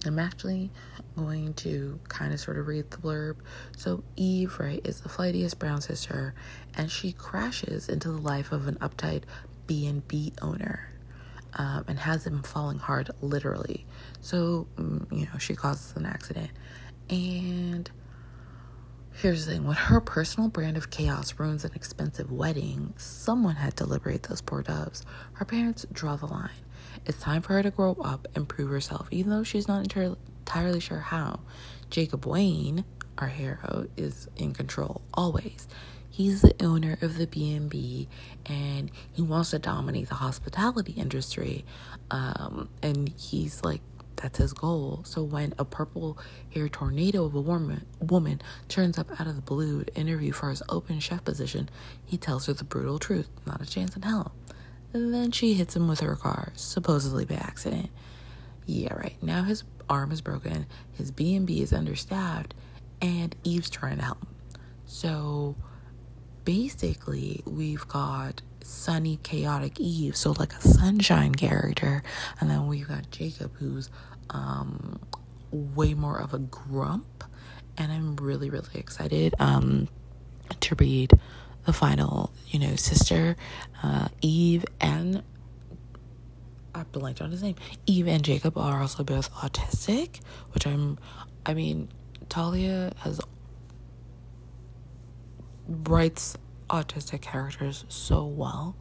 I'm 0.04 0.18
actually 0.18 0.70
going 1.16 1.54
to 1.54 1.98
kind 2.08 2.32
of 2.32 2.40
sort 2.40 2.58
of 2.58 2.66
read 2.66 2.90
the 2.90 2.98
blurb. 2.98 3.36
So, 3.76 4.04
Eve, 4.16 4.58
right, 4.58 4.80
is 4.84 5.00
the 5.00 5.08
flightiest 5.08 5.58
brown 5.58 5.80
sister, 5.80 6.34
and 6.76 6.90
she 6.90 7.12
crashes 7.12 7.88
into 7.88 8.10
the 8.10 8.18
life 8.18 8.52
of 8.52 8.68
an 8.68 8.76
uptight 8.76 9.22
B&B 9.66 10.32
owner 10.42 10.90
um, 11.54 11.84
and 11.88 11.98
has 11.98 12.26
him 12.26 12.42
falling 12.42 12.78
hard, 12.78 13.10
literally. 13.20 13.86
So, 14.20 14.66
mm, 14.76 15.10
you 15.10 15.26
know, 15.26 15.38
she 15.38 15.54
causes 15.54 15.96
an 15.96 16.06
accident. 16.06 16.50
And 17.08 17.90
here's 19.12 19.46
the 19.46 19.52
thing 19.52 19.64
when 19.64 19.76
her 19.76 20.00
personal 20.00 20.48
brand 20.48 20.76
of 20.76 20.90
chaos 20.90 21.38
ruins 21.38 21.64
an 21.64 21.72
expensive 21.74 22.30
wedding, 22.30 22.94
someone 22.96 23.56
had 23.56 23.76
to 23.78 23.86
liberate 23.86 24.24
those 24.24 24.40
poor 24.42 24.62
doves. 24.62 25.04
Her 25.34 25.44
parents 25.44 25.86
draw 25.92 26.16
the 26.16 26.26
line. 26.26 26.50
It's 27.06 27.20
time 27.20 27.42
for 27.42 27.54
her 27.54 27.62
to 27.62 27.70
grow 27.70 27.96
up 28.02 28.26
and 28.34 28.48
prove 28.48 28.70
herself, 28.70 29.08
even 29.10 29.30
though 29.30 29.44
she's 29.44 29.68
not 29.68 29.82
entirely 29.82 30.18
entirely 30.46 30.80
sure 30.80 31.00
how. 31.00 31.40
Jacob 31.90 32.24
Wayde, 32.24 32.84
our 33.18 33.26
hero, 33.28 33.88
is 33.96 34.28
in 34.36 34.52
control 34.54 35.02
always. 35.12 35.66
He's 36.08 36.40
the 36.40 36.54
owner 36.64 36.96
of 37.02 37.18
the 37.18 37.26
B&B 37.26 38.08
and 38.46 38.90
he 39.12 39.22
wants 39.22 39.50
to 39.50 39.58
dominate 39.58 40.08
the 40.08 40.14
hospitality 40.14 40.92
industry. 40.92 41.64
Um, 42.10 42.68
and 42.82 43.08
he's 43.18 43.62
like 43.64 43.82
That's 44.16 44.38
his 44.38 44.52
goal. 44.54 45.02
So 45.04 45.22
when 45.22 45.52
a 45.58 45.64
purple 45.64 46.16
haired 46.54 46.72
tornado 46.72 47.24
of 47.24 47.34
a 47.34 47.40
woman, 47.40 47.84
woman 48.00 48.40
turns 48.68 48.98
up 48.98 49.20
out 49.20 49.26
of 49.26 49.36
the 49.36 49.42
blue 49.42 49.84
to 49.84 49.94
interview 49.94 50.32
for 50.32 50.48
his 50.50 50.62
open 50.70 51.00
chef 51.00 51.24
position, 51.24 51.68
he 52.04 52.16
tells 52.16 52.46
her 52.46 52.54
the 52.54 52.64
brutal 52.64 52.98
truth. 52.98 53.28
Not 53.44 53.60
a 53.60 53.66
chance 53.66 53.94
in 53.96 54.02
hell. 54.02 54.32
And 54.94 55.12
then 55.12 55.32
she 55.32 55.52
hits 55.54 55.76
him 55.76 55.88
with 55.88 56.00
her 56.00 56.16
car, 56.16 56.52
supposedly 56.54 57.24
by 57.26 57.34
accident. 57.34 57.90
Yeah, 58.64 58.94
right. 58.94 59.16
Now 59.22 59.42
his 59.42 59.64
arm 59.88 60.12
is 60.12 60.20
broken, 60.20 60.66
his 60.92 61.10
B&B 61.10 61.62
is 61.62 61.72
understaffed, 61.72 62.54
and 63.00 63.34
Eve's 63.44 63.70
trying 63.70 63.98
to 63.98 64.04
help. 64.04 64.26
So 64.84 65.56
basically, 66.44 67.42
we've 67.44 67.86
got 67.88 68.42
sunny, 68.62 69.18
chaotic 69.22 69.78
Eve, 69.78 70.16
so 70.16 70.32
like 70.32 70.52
a 70.54 70.60
sunshine 70.60 71.34
character, 71.34 72.02
and 72.40 72.50
then 72.50 72.66
we've 72.66 72.88
got 72.88 73.10
Jacob, 73.10 73.52
who's 73.56 73.90
um, 74.30 74.98
way 75.50 75.94
more 75.94 76.18
of 76.18 76.34
a 76.34 76.38
grump, 76.38 77.24
and 77.78 77.92
I'm 77.92 78.16
really, 78.16 78.50
really 78.50 78.74
excited 78.74 79.34
um, 79.38 79.88
to 80.60 80.74
read 80.76 81.12
the 81.64 81.72
final, 81.72 82.32
you 82.48 82.58
know, 82.60 82.76
sister, 82.76 83.36
uh, 83.82 84.08
Eve, 84.22 84.64
and 84.80 85.22
I 86.76 86.82
blanked 86.84 87.22
on 87.22 87.30
his 87.30 87.42
name. 87.42 87.56
Eve 87.86 88.06
and 88.06 88.22
Jacob 88.22 88.58
are 88.58 88.82
also 88.82 89.02
both 89.02 89.32
autistic, 89.32 90.20
which 90.52 90.66
I'm, 90.66 90.98
I 91.46 91.54
mean, 91.54 91.88
Talia 92.28 92.92
has 92.98 93.18
writes 95.66 96.36
autistic 96.68 97.22
characters 97.22 97.86
so 97.88 98.26
well, 98.26 98.76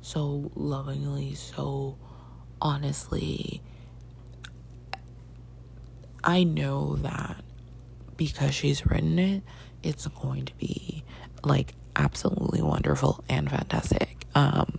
so 0.00 0.52
lovingly, 0.54 1.34
so 1.34 1.98
honestly. 2.62 3.60
I 6.22 6.44
know 6.44 6.96
that 6.96 7.42
because 8.16 8.54
she's 8.54 8.86
written 8.86 9.18
it, 9.18 9.42
it's 9.82 10.06
going 10.06 10.44
to 10.44 10.54
be 10.54 11.02
like 11.42 11.74
absolutely 11.96 12.62
wonderful 12.62 13.24
and 13.28 13.50
fantastic. 13.50 14.26
Um, 14.36 14.78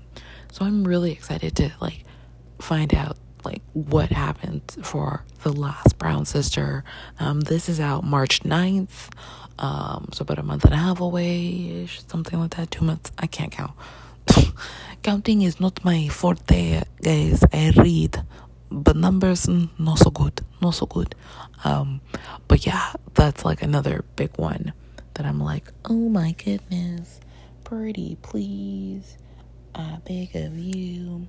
so 0.51 0.63
I'm 0.63 0.85
really 0.85 1.11
excited 1.11 1.55
to 1.57 1.71
like 1.81 2.05
find 2.61 2.93
out 2.93 3.17
like 3.43 3.61
what 3.73 4.09
happened 4.09 4.61
for 4.83 5.23
the 5.43 5.51
last 5.51 5.97
brown 5.97 6.25
sister. 6.25 6.83
Um, 7.19 7.41
this 7.41 7.67
is 7.69 7.79
out 7.79 8.03
March 8.03 8.43
9th. 8.43 9.09
Um, 9.59 10.09
so 10.13 10.23
about 10.23 10.39
a 10.39 10.43
month 10.43 10.65
and 10.65 10.73
a 10.73 10.77
half 10.77 10.99
away 10.99 11.83
ish, 11.83 12.01
something 12.07 12.39
like 12.39 12.55
that. 12.55 12.71
Two 12.71 12.85
months. 12.85 13.11
I 13.17 13.27
can't 13.27 13.51
count. 13.51 13.73
Counting 15.03 15.41
is 15.41 15.59
not 15.59 15.83
my 15.83 16.07
forte, 16.07 16.81
guys. 17.01 17.43
I 17.51 17.73
read, 17.75 18.23
but 18.69 18.95
numbers 18.95 19.45
mm, 19.47 19.69
not 19.79 19.99
so 19.99 20.11
good, 20.11 20.41
not 20.61 20.71
so 20.71 20.85
good. 20.85 21.15
Um, 21.63 22.01
but 22.47 22.65
yeah, 22.65 22.93
that's 23.13 23.43
like 23.45 23.61
another 23.61 24.03
big 24.15 24.31
one 24.37 24.73
that 25.15 25.25
I'm 25.25 25.39
like, 25.39 25.71
oh 25.85 26.09
my 26.09 26.33
goodness, 26.33 27.19
pretty 27.63 28.17
please, 28.21 29.17
I 29.75 29.97
beg 30.05 30.35
of 30.35 30.57
you. 30.57 31.27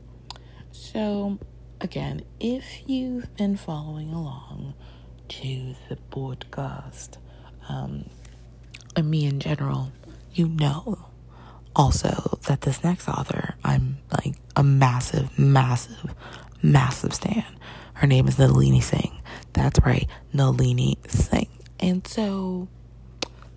So 0.72 1.38
again, 1.80 2.22
if 2.40 2.88
you've 2.88 3.34
been 3.36 3.56
following 3.56 4.12
along 4.12 4.74
to 5.28 5.74
the 5.88 5.96
podcast, 6.10 7.18
um, 7.68 8.06
and 8.96 9.10
me 9.10 9.26
in 9.26 9.38
general, 9.38 9.92
you 10.32 10.48
know 10.48 11.06
also 11.76 12.38
that 12.46 12.62
this 12.62 12.82
next 12.82 13.08
author, 13.08 13.54
I'm 13.64 13.98
like 14.10 14.34
a 14.56 14.62
massive, 14.62 15.38
massive, 15.38 16.14
massive 16.62 17.14
stan. 17.14 17.44
Her 17.94 18.06
name 18.06 18.26
is 18.28 18.38
Nalini 18.38 18.80
Singh. 18.80 19.20
That's 19.52 19.78
right, 19.80 20.08
Nalini 20.32 20.98
Singh. 21.08 21.48
And 21.80 22.06
so 22.06 22.68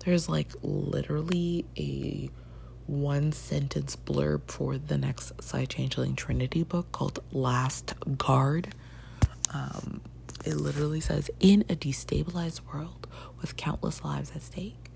there's 0.04 0.28
like 0.28 0.48
literally 0.62 1.64
a 1.76 2.30
one 2.86 3.32
sentence 3.32 3.96
blurb 3.96 4.42
for 4.50 4.78
the 4.78 4.96
next 4.98 5.32
Psy 5.42 5.64
Changeling 5.64 6.14
Trinity 6.16 6.62
book 6.62 6.92
called 6.92 7.22
Last 7.32 7.94
Guard. 8.16 8.68
Um, 9.52 10.00
it 10.44 10.54
literally 10.56 11.00
says 11.00 11.30
In 11.40 11.62
a 11.68 11.74
destabilized 11.76 12.60
world 12.72 13.06
with 13.40 13.56
countless 13.56 14.04
lives 14.04 14.32
at 14.34 14.42
stake, 14.42 14.90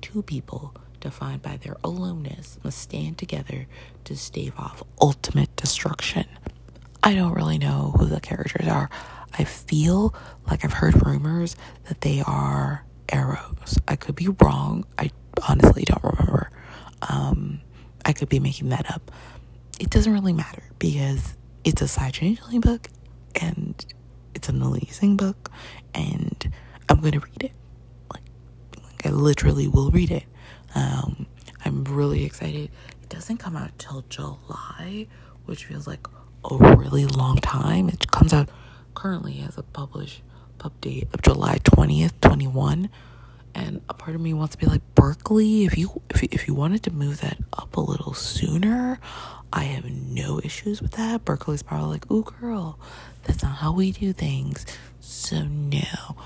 two 0.00 0.22
people 0.22 0.74
defined 1.00 1.42
by 1.42 1.56
their 1.56 1.76
aloneness 1.82 2.58
must 2.62 2.78
stand 2.78 3.18
together 3.18 3.66
to 4.04 4.16
stave 4.16 4.54
off 4.58 4.82
ultimate 5.00 5.54
destruction. 5.56 6.26
I 7.02 7.14
don't 7.14 7.32
really 7.34 7.58
know 7.58 7.94
who 7.98 8.06
the 8.06 8.20
characters 8.20 8.68
are. 8.68 8.88
I 9.36 9.44
feel 9.44 10.14
like 10.48 10.64
I've 10.64 10.74
heard 10.74 11.04
rumors 11.04 11.56
that 11.88 12.02
they 12.02 12.22
are 12.24 12.84
arrows. 13.08 13.78
I 13.88 13.96
could 13.96 14.14
be 14.14 14.28
wrong. 14.28 14.84
I 14.98 15.10
honestly 15.48 15.84
don't 15.84 16.04
remember. 16.04 16.31
Um, 17.08 17.60
I 18.04 18.12
could 18.12 18.28
be 18.28 18.40
making 18.40 18.70
that 18.70 18.90
up. 18.90 19.10
It 19.80 19.90
doesn't 19.90 20.12
really 20.12 20.32
matter 20.32 20.62
because 20.78 21.36
it's 21.64 21.82
a 21.82 21.88
Psy 21.88 22.10
Changeling 22.10 22.60
book 22.60 22.88
and 23.40 23.84
it's 24.34 24.48
an 24.48 24.62
amazing 24.62 25.16
book 25.16 25.50
and 25.94 26.52
I'm 26.88 27.00
to 27.02 27.20
read 27.20 27.42
it. 27.42 27.52
Like, 28.12 28.22
like, 28.84 29.06
I 29.06 29.10
literally 29.10 29.68
will 29.68 29.90
read 29.90 30.10
it. 30.10 30.24
Um, 30.74 31.26
I'm 31.64 31.84
really 31.84 32.24
excited. 32.24 32.70
It 33.02 33.08
doesn't 33.08 33.38
come 33.38 33.56
out 33.56 33.78
till 33.78 34.02
July, 34.08 35.06
which 35.44 35.64
feels 35.66 35.86
like 35.86 36.06
a 36.50 36.56
really 36.76 37.06
long 37.06 37.36
time. 37.36 37.88
It 37.88 38.10
comes 38.10 38.32
out 38.32 38.48
currently 38.94 39.44
as 39.46 39.56
a 39.58 39.62
published 39.62 40.22
pub 40.58 40.80
date 40.80 41.08
of 41.12 41.22
July 41.22 41.58
20th, 41.58 42.12
21 42.20 42.90
and 43.54 43.80
a 43.88 43.94
part 43.94 44.14
of 44.14 44.20
me 44.20 44.32
wants 44.34 44.54
to 44.56 44.58
be 44.58 44.66
like 44.66 44.82
Berkley. 44.94 45.64
If 45.64 45.76
you 45.76 46.02
if 46.10 46.22
you, 46.22 46.28
if 46.32 46.48
you 46.48 46.54
wanted 46.54 46.82
to 46.84 46.90
move 46.90 47.20
that 47.20 47.38
up 47.52 47.76
a 47.76 47.80
little 47.80 48.14
sooner, 48.14 48.98
I 49.52 49.64
have 49.64 49.84
no 49.84 50.40
issues 50.42 50.80
with 50.80 50.92
that. 50.92 51.24
Berkley's 51.24 51.62
probably 51.62 51.90
like, 51.90 52.10
"Ooh, 52.10 52.24
girl, 52.24 52.78
that's 53.24 53.42
not 53.42 53.56
how 53.56 53.72
we 53.72 53.92
do 53.92 54.12
things." 54.12 54.64
So 55.00 55.42
no, 55.42 56.16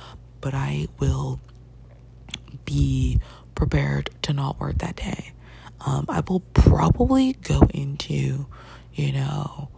but 0.40 0.54
I 0.54 0.88
will 0.98 1.40
be 2.64 3.20
prepared 3.54 4.10
to 4.22 4.32
not 4.32 4.60
work 4.60 4.78
that 4.78 4.96
day. 4.96 5.32
Um, 5.84 6.06
I 6.08 6.20
will 6.26 6.40
probably 6.40 7.34
go 7.34 7.62
into, 7.72 8.46
you 8.94 9.12
know, 9.12 9.68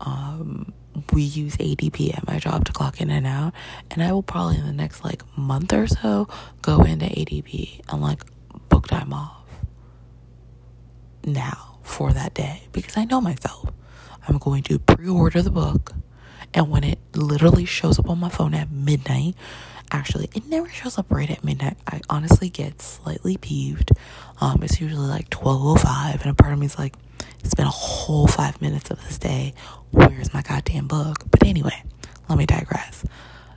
um, 0.00 0.72
we 1.12 1.22
use 1.22 1.56
ADP 1.56 2.16
at 2.16 2.26
my 2.26 2.38
job 2.38 2.64
to 2.66 2.72
clock 2.72 3.00
in 3.00 3.10
and 3.10 3.26
out. 3.26 3.52
And 3.90 4.02
I 4.02 4.12
will 4.12 4.22
probably 4.22 4.58
in 4.58 4.66
the 4.66 4.72
next 4.72 5.04
like 5.04 5.22
month 5.36 5.72
or 5.72 5.86
so 5.86 6.28
go 6.62 6.82
into 6.82 7.06
ADP 7.06 7.80
and 7.92 8.00
like 8.02 8.22
book 8.68 8.88
time 8.88 9.12
off 9.12 9.44
now 11.24 11.78
for 11.82 12.12
that 12.12 12.34
day 12.34 12.64
because 12.72 12.96
I 12.96 13.04
know 13.04 13.20
myself. 13.20 13.70
I'm 14.26 14.38
going 14.38 14.62
to 14.64 14.78
pre 14.78 15.08
order 15.08 15.42
the 15.42 15.50
book. 15.50 15.92
And 16.52 16.70
when 16.70 16.84
it 16.84 16.98
literally 17.14 17.64
shows 17.64 17.98
up 17.98 18.08
on 18.08 18.18
my 18.18 18.28
phone 18.28 18.54
at 18.54 18.70
midnight, 18.70 19.34
actually, 19.90 20.30
it 20.34 20.46
never 20.46 20.68
shows 20.68 20.98
up 20.98 21.10
right 21.10 21.30
at 21.30 21.42
midnight. 21.44 21.76
I 21.86 22.00
honestly 22.08 22.48
get 22.48 22.80
slightly 22.80 23.36
peeved. 23.36 23.90
Um, 24.40 24.62
it's 24.62 24.80
usually 24.80 25.06
like 25.06 25.30
12.05, 25.30 26.22
and 26.22 26.30
a 26.30 26.34
part 26.34 26.52
of 26.52 26.58
me 26.58 26.66
is 26.66 26.78
like, 26.78 26.94
been 27.52 27.66
a 27.66 27.70
whole 27.70 28.26
five 28.26 28.62
minutes 28.62 28.90
of 28.90 29.04
this 29.04 29.18
day. 29.18 29.52
Where's 29.90 30.32
my 30.32 30.40
goddamn 30.40 30.86
book? 30.86 31.24
But 31.30 31.44
anyway, 31.46 31.82
let 32.28 32.38
me 32.38 32.46
digress. 32.46 33.04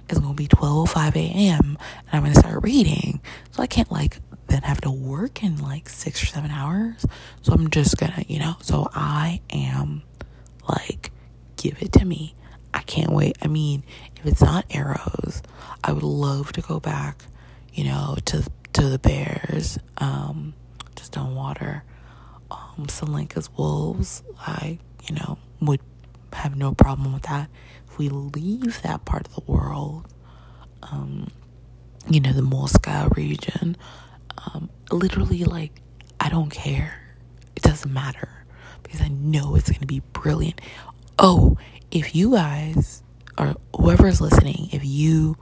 It's 0.10 0.20
gonna 0.20 0.34
be 0.34 0.48
12:05 0.48 1.16
a.m. 1.16 1.78
and 1.80 2.10
I'm 2.12 2.24
gonna 2.24 2.36
start 2.36 2.64
reading, 2.64 3.22
so 3.52 3.64
I 3.64 3.68
can't 3.68 3.92
like 3.92 4.20
then 4.48 4.62
have 4.64 4.82
to 4.82 4.92
work 4.92 5.44
in 5.44 5.58
like 5.62 5.90
six 5.90 6.24
or 6.24 6.26
seven 6.26 6.52
hours. 6.52 7.06
So 7.42 7.54
I'm 7.54 7.70
just 7.70 7.98
gonna, 7.98 8.24
you 8.28 8.40
know. 8.40 8.56
So 8.62 8.90
I 8.94 9.42
am 9.50 10.04
like, 10.68 11.12
give 11.58 11.82
it 11.82 11.92
to 11.94 12.06
me. 12.06 12.36
I 12.74 12.82
can't 12.82 13.12
wait. 13.12 13.38
I 13.42 13.48
mean, 13.48 13.84
if 14.16 14.26
it's 14.26 14.42
not 14.42 14.66
arrows, 14.70 15.42
I 15.84 15.92
would 15.92 16.04
love 16.04 16.52
to 16.54 16.62
go 16.62 16.80
back, 16.80 17.24
you 17.74 17.84
know, 17.86 18.18
to 18.26 18.44
to 18.74 18.90
the 18.90 19.00
bears, 19.00 19.80
um, 19.98 20.54
just 20.96 21.18
on 21.18 21.26
Stonewater 21.28 21.84
um, 22.52 22.86
Tsalenka's 22.88 23.50
wolves, 23.58 24.24
I, 24.40 24.80
you 25.08 25.16
know, 25.16 25.38
would 25.62 25.82
have 26.34 26.56
no 26.56 26.74
problem 26.74 27.14
with 27.14 27.24
that. 27.24 27.50
If 27.88 27.98
we 27.98 28.10
leave 28.10 28.82
that 28.84 29.06
part 29.06 29.28
of 29.28 29.36
the 29.36 29.52
world, 29.52 30.08
um, 30.84 31.30
you 32.10 32.20
know, 32.20 32.34
the 32.34 32.42
Moscow 32.42 33.10
region, 33.16 33.76
um, 34.38 34.70
literally, 34.92 35.44
like, 35.44 35.82
I 36.20 36.30
don't 36.30 36.50
care. 36.50 37.16
It 37.56 37.64
doesn't 37.64 37.92
matter 37.92 38.46
because 38.84 39.02
I 39.02 39.08
know 39.10 39.56
it's 39.56 39.70
going 39.70 39.82
to 39.82 39.88
be 39.88 40.02
brilliant. 40.14 40.62
Oh, 41.20 41.58
if 41.92 42.16
you 42.16 42.32
guys 42.32 43.04
or 43.38 43.56
whoever's 43.76 44.22
listening, 44.22 44.70
if 44.72 44.86
you 44.86 45.38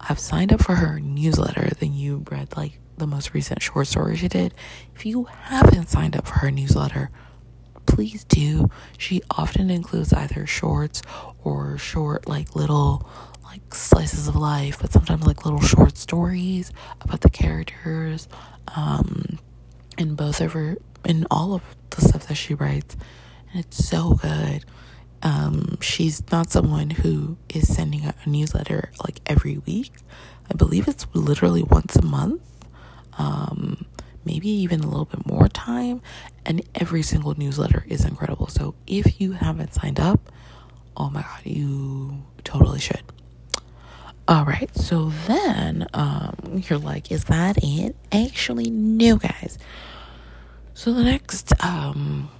have 0.00 0.18
signed 0.18 0.52
up 0.52 0.62
for 0.62 0.74
her 0.74 0.98
newsletter, 1.00 1.70
then 1.78 1.92
you 1.94 2.24
read 2.30 2.56
like 2.56 2.78
the 2.96 3.06
most 3.06 3.34
recent 3.34 3.62
short 3.62 3.86
story 3.86 4.16
she 4.16 4.28
did. 4.28 4.54
If 4.94 5.06
you 5.06 5.24
haven't 5.24 5.88
signed 5.88 6.16
up 6.16 6.26
for 6.26 6.38
her 6.40 6.50
newsletter, 6.50 7.10
please 7.86 8.24
do. 8.24 8.70
She 8.98 9.22
often 9.30 9.70
includes 9.70 10.12
either 10.12 10.46
shorts 10.46 11.02
or 11.42 11.78
short, 11.78 12.28
like 12.28 12.54
little, 12.54 13.08
like 13.44 13.74
slices 13.74 14.28
of 14.28 14.36
life, 14.36 14.78
but 14.80 14.92
sometimes 14.92 15.26
like 15.26 15.44
little 15.44 15.60
short 15.60 15.96
stories 15.96 16.72
about 17.00 17.20
the 17.22 17.30
characters. 17.30 18.28
Um, 18.74 19.38
in 19.98 20.14
both 20.14 20.40
of 20.40 20.52
her, 20.52 20.76
in 21.04 21.26
all 21.30 21.54
of 21.54 21.62
the 21.90 22.00
stuff 22.02 22.26
that 22.28 22.34
she 22.34 22.54
writes, 22.54 22.96
and 23.52 23.64
it's 23.64 23.84
so 23.84 24.14
good. 24.14 24.64
Um, 25.22 25.78
she's 25.80 26.22
not 26.32 26.50
someone 26.50 26.90
who 26.90 27.36
is 27.48 27.72
sending 27.72 28.04
out 28.04 28.14
a 28.24 28.28
newsletter 28.28 28.90
like 29.04 29.20
every 29.26 29.58
week. 29.58 29.92
I 30.50 30.54
believe 30.54 30.88
it's 30.88 31.06
literally 31.14 31.62
once 31.62 31.96
a 31.96 32.02
month, 32.02 32.42
um, 33.22 33.86
maybe 34.24 34.48
even 34.48 34.80
a 34.80 34.86
little 34.86 35.04
bit 35.04 35.26
more 35.26 35.48
time. 35.48 36.02
And 36.44 36.62
every 36.74 37.02
single 37.02 37.34
newsletter 37.38 37.84
is 37.88 38.04
incredible. 38.04 38.48
So 38.48 38.74
if 38.86 39.20
you 39.20 39.32
haven't 39.32 39.74
signed 39.74 40.00
up, 40.00 40.30
oh 40.96 41.08
my 41.10 41.22
god, 41.22 41.40
you 41.44 42.24
totally 42.44 42.80
should. 42.80 43.02
All 44.28 44.44
right, 44.44 44.74
so 44.76 45.10
then 45.26 45.86
um, 45.94 46.62
you're 46.68 46.78
like, 46.78 47.10
is 47.10 47.24
that 47.24 47.58
it? 47.62 47.96
Actually, 48.12 48.70
no, 48.70 49.16
guys. 49.16 49.58
So 50.74 50.92
the 50.92 51.02
next 51.02 51.52
um, 51.62 52.30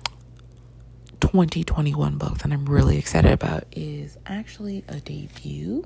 2021 1.21 2.19
book 2.19 2.39
that 2.39 2.53
I'm 2.53 2.67
really 2.67 2.99
excited 2.99 3.33
about 3.33 3.65
is 3.73 4.17
actually 4.27 4.85
a 4.89 5.01
debut. 5.01 5.85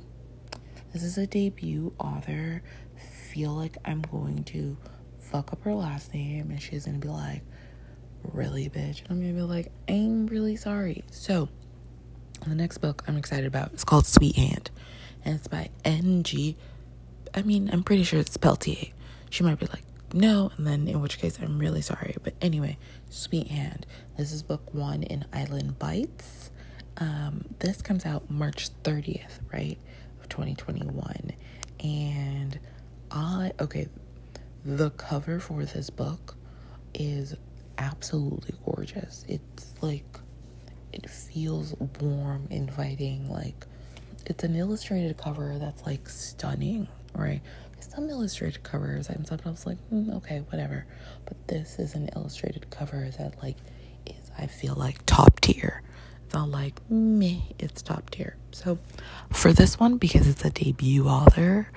This 0.92 1.02
is 1.02 1.18
a 1.18 1.26
debut 1.26 1.92
author. 1.98 2.62
Feel 3.36 3.52
like 3.52 3.76
I'm 3.84 4.00
going 4.00 4.44
to 4.44 4.78
fuck 5.20 5.52
up 5.52 5.62
her 5.64 5.74
last 5.74 6.14
name 6.14 6.50
and 6.50 6.62
she's 6.62 6.86
gonna 6.86 6.96
be 6.96 7.08
like, 7.08 7.42
really, 8.32 8.70
bitch? 8.70 9.02
And 9.02 9.10
I'm 9.10 9.20
gonna 9.20 9.34
be 9.34 9.42
like, 9.42 9.70
I'm 9.86 10.26
really 10.26 10.56
sorry. 10.56 11.04
So, 11.10 11.50
the 12.46 12.54
next 12.54 12.78
book 12.78 13.04
I'm 13.06 13.18
excited 13.18 13.44
about 13.44 13.74
is 13.74 13.84
called 13.84 14.06
Sweet 14.06 14.36
Hand, 14.36 14.70
and 15.22 15.34
it's 15.34 15.48
by 15.48 15.68
N.G. 15.84 16.56
I 17.34 17.42
mean, 17.42 17.68
I'm 17.70 17.82
pretty 17.82 18.04
sure 18.04 18.18
it's 18.18 18.38
Peltier. 18.38 18.86
She 19.28 19.44
might 19.44 19.60
be 19.60 19.66
like, 19.66 19.84
no, 20.14 20.50
and 20.56 20.66
then 20.66 20.88
in 20.88 21.02
which 21.02 21.18
case 21.18 21.38
I'm 21.38 21.58
really 21.58 21.82
sorry. 21.82 22.16
But 22.22 22.32
anyway, 22.40 22.78
Sweet 23.10 23.48
Hand. 23.48 23.84
This 24.16 24.32
is 24.32 24.42
book 24.42 24.72
one 24.72 25.02
in 25.02 25.26
Island 25.30 25.78
Bites. 25.78 26.50
Um, 26.96 27.44
this 27.58 27.82
comes 27.82 28.06
out 28.06 28.30
March 28.30 28.70
30th, 28.82 29.40
right, 29.52 29.76
of 30.22 30.30
2021. 30.30 31.32
And 31.84 32.58
I, 33.10 33.52
okay, 33.60 33.88
the 34.64 34.90
cover 34.90 35.38
for 35.40 35.64
this 35.64 35.90
book 35.90 36.36
is 36.94 37.34
absolutely 37.78 38.54
gorgeous. 38.64 39.24
It's 39.28 39.74
like, 39.80 40.04
it 40.92 41.08
feels 41.08 41.74
warm, 42.00 42.46
inviting. 42.50 43.30
Like, 43.30 43.66
it's 44.26 44.44
an 44.44 44.56
illustrated 44.56 45.16
cover 45.16 45.56
that's 45.58 45.84
like 45.86 46.08
stunning, 46.08 46.88
right? 47.14 47.40
Some 47.80 48.10
illustrated 48.10 48.62
covers, 48.62 49.08
I'm 49.08 49.24
sometimes 49.24 49.66
like, 49.66 49.78
mm, 49.92 50.14
okay, 50.16 50.42
whatever. 50.50 50.84
But 51.24 51.48
this 51.48 51.78
is 51.78 51.94
an 51.94 52.10
illustrated 52.16 52.68
cover 52.70 53.08
that 53.18 53.40
like 53.42 53.56
is, 54.06 54.30
I 54.38 54.46
feel 54.46 54.74
like 54.74 55.04
top 55.06 55.40
tier. 55.40 55.82
It's 56.24 56.34
not 56.34 56.48
like 56.50 56.80
me, 56.90 57.54
it's 57.58 57.82
top 57.82 58.10
tier. 58.10 58.36
So 58.50 58.78
for 59.30 59.52
this 59.52 59.78
one, 59.78 59.96
because 59.98 60.26
it's 60.26 60.44
a 60.44 60.50
debut 60.50 61.06
author, 61.06 61.68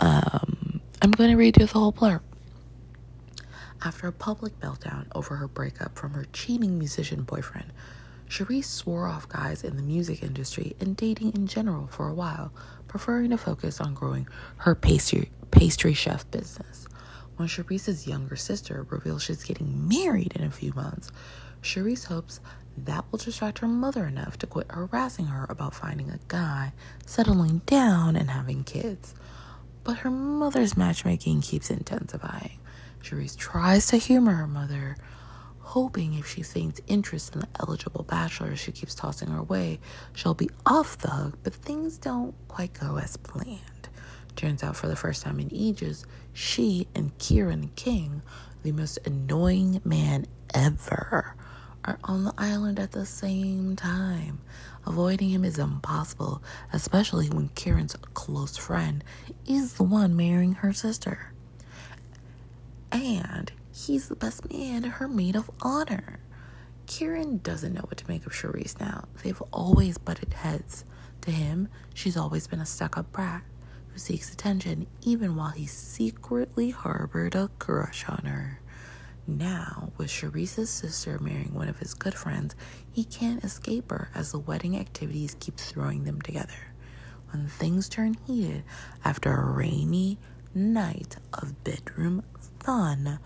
um, 0.00 0.67
I'm 1.00 1.12
going 1.12 1.30
to 1.30 1.36
read 1.36 1.56
you 1.58 1.66
the 1.66 1.78
whole 1.78 1.92
blurb. 1.92 2.22
After 3.84 4.08
a 4.08 4.12
public 4.12 4.58
meltdown 4.58 5.06
over 5.14 5.36
her 5.36 5.46
breakup 5.46 5.96
from 5.96 6.14
her 6.14 6.26
cheating 6.32 6.76
musician 6.76 7.22
boyfriend, 7.22 7.72
Cherise 8.28 8.64
swore 8.64 9.06
off 9.06 9.28
guys 9.28 9.62
in 9.62 9.76
the 9.76 9.82
music 9.82 10.24
industry 10.24 10.74
and 10.80 10.96
dating 10.96 11.34
in 11.36 11.46
general 11.46 11.86
for 11.86 12.08
a 12.08 12.14
while, 12.14 12.52
preferring 12.88 13.30
to 13.30 13.38
focus 13.38 13.80
on 13.80 13.94
growing 13.94 14.26
her 14.56 14.74
pastry, 14.74 15.30
pastry 15.52 15.94
chef 15.94 16.28
business. 16.32 16.88
When 17.36 17.46
Cherise's 17.46 18.08
younger 18.08 18.34
sister 18.34 18.84
reveals 18.90 19.22
she's 19.22 19.44
getting 19.44 19.86
married 19.86 20.32
in 20.34 20.42
a 20.42 20.50
few 20.50 20.72
months, 20.72 21.12
Cherise 21.62 22.06
hopes 22.06 22.40
that 22.76 23.04
will 23.12 23.18
distract 23.20 23.60
her 23.60 23.68
mother 23.68 24.04
enough 24.04 24.36
to 24.38 24.48
quit 24.48 24.66
harassing 24.70 25.26
her 25.26 25.46
about 25.48 25.74
finding 25.74 26.10
a 26.10 26.18
guy, 26.26 26.72
settling 27.06 27.58
down, 27.66 28.16
and 28.16 28.30
having 28.30 28.64
kids. 28.64 29.14
But 29.88 30.00
her 30.00 30.10
mother's 30.10 30.76
matchmaking 30.76 31.40
keeps 31.40 31.70
intensifying. 31.70 32.58
Cherise 33.02 33.34
tries 33.34 33.86
to 33.86 33.96
humor 33.96 34.32
her 34.34 34.46
mother, 34.46 34.98
hoping 35.60 36.12
if 36.12 36.28
she 36.28 36.42
feigns 36.42 36.78
interest 36.88 37.32
in 37.32 37.40
the 37.40 37.48
eligible 37.58 38.02
bachelor 38.02 38.54
she 38.54 38.70
keeps 38.70 38.94
tossing 38.94 39.30
her 39.30 39.42
way, 39.42 39.80
she'll 40.12 40.34
be 40.34 40.50
off 40.66 40.98
the 40.98 41.08
hook, 41.08 41.38
but 41.42 41.54
things 41.54 41.96
don't 41.96 42.34
quite 42.48 42.74
go 42.74 42.98
as 42.98 43.16
planned. 43.16 43.88
Turns 44.36 44.62
out, 44.62 44.76
for 44.76 44.88
the 44.88 44.94
first 44.94 45.22
time 45.22 45.40
in 45.40 45.48
ages, 45.54 46.04
she 46.34 46.86
and 46.94 47.16
Kieran 47.16 47.70
King, 47.74 48.20
the 48.64 48.72
most 48.72 48.98
annoying 49.06 49.80
man 49.84 50.26
ever, 50.52 51.34
are 51.86 51.98
on 52.04 52.24
the 52.24 52.34
island 52.36 52.78
at 52.78 52.92
the 52.92 53.06
same 53.06 53.74
time. 53.74 54.38
Avoiding 54.88 55.28
him 55.30 55.44
is 55.44 55.58
impossible, 55.58 56.42
especially 56.72 57.28
when 57.28 57.48
Kieran's 57.50 57.94
close 58.14 58.56
friend 58.56 59.04
is 59.46 59.74
the 59.74 59.82
one 59.82 60.16
marrying 60.16 60.54
her 60.54 60.72
sister 60.72 61.32
and 62.90 63.52
he's 63.72 64.08
the 64.08 64.16
best 64.16 64.50
man, 64.50 64.84
her 64.84 65.08
maid 65.08 65.36
of 65.36 65.50
honor. 65.60 66.18
Kieran 66.86 67.38
doesn't 67.38 67.74
know 67.74 67.82
what 67.82 67.98
to 67.98 68.08
make 68.08 68.24
of 68.26 68.32
Cherise 68.32 68.80
now. 68.80 69.04
They've 69.22 69.42
always 69.52 69.98
butted 69.98 70.32
heads. 70.32 70.84
To 71.22 71.30
him, 71.30 71.68
she's 71.94 72.16
always 72.16 72.46
been 72.46 72.60
a 72.60 72.66
stuck 72.66 72.96
up 72.96 73.12
brat 73.12 73.42
who 73.92 73.98
seeks 73.98 74.32
attention 74.32 74.86
even 75.02 75.36
while 75.36 75.50
he 75.50 75.66
secretly 75.66 76.70
harbored 76.70 77.34
a 77.34 77.50
crush 77.58 78.08
on 78.08 78.24
her. 78.24 78.60
Now, 79.30 79.92
with 79.98 80.08
Cherise's 80.08 80.70
sister 80.70 81.18
marrying 81.18 81.52
one 81.52 81.68
of 81.68 81.78
his 81.78 81.92
good 81.92 82.14
friends, 82.14 82.56
he 82.90 83.04
can't 83.04 83.44
escape 83.44 83.90
her 83.90 84.10
as 84.14 84.32
the 84.32 84.38
wedding 84.38 84.78
activities 84.78 85.36
keep 85.38 85.58
throwing 85.58 86.04
them 86.04 86.22
together. 86.22 86.72
When 87.30 87.46
things 87.46 87.90
turn 87.90 88.14
heated 88.26 88.64
after 89.04 89.30
a 89.30 89.52
rainy 89.52 90.16
night 90.54 91.16
of 91.34 91.62
bedroom 91.62 92.22
fun, 92.60 93.18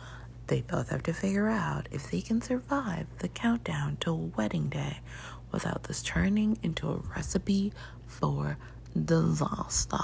they 0.48 0.62
both 0.62 0.88
have 0.88 1.04
to 1.04 1.12
figure 1.12 1.48
out 1.48 1.88
if 1.92 2.10
they 2.10 2.20
can 2.20 2.42
survive 2.42 3.06
the 3.20 3.28
countdown 3.28 3.96
to 4.00 4.12
wedding 4.12 4.68
day 4.70 4.98
without 5.52 5.84
this 5.84 6.02
turning 6.02 6.58
into 6.64 6.90
a 6.90 6.96
recipe 7.14 7.72
for 8.08 8.58
disaster. 9.04 9.98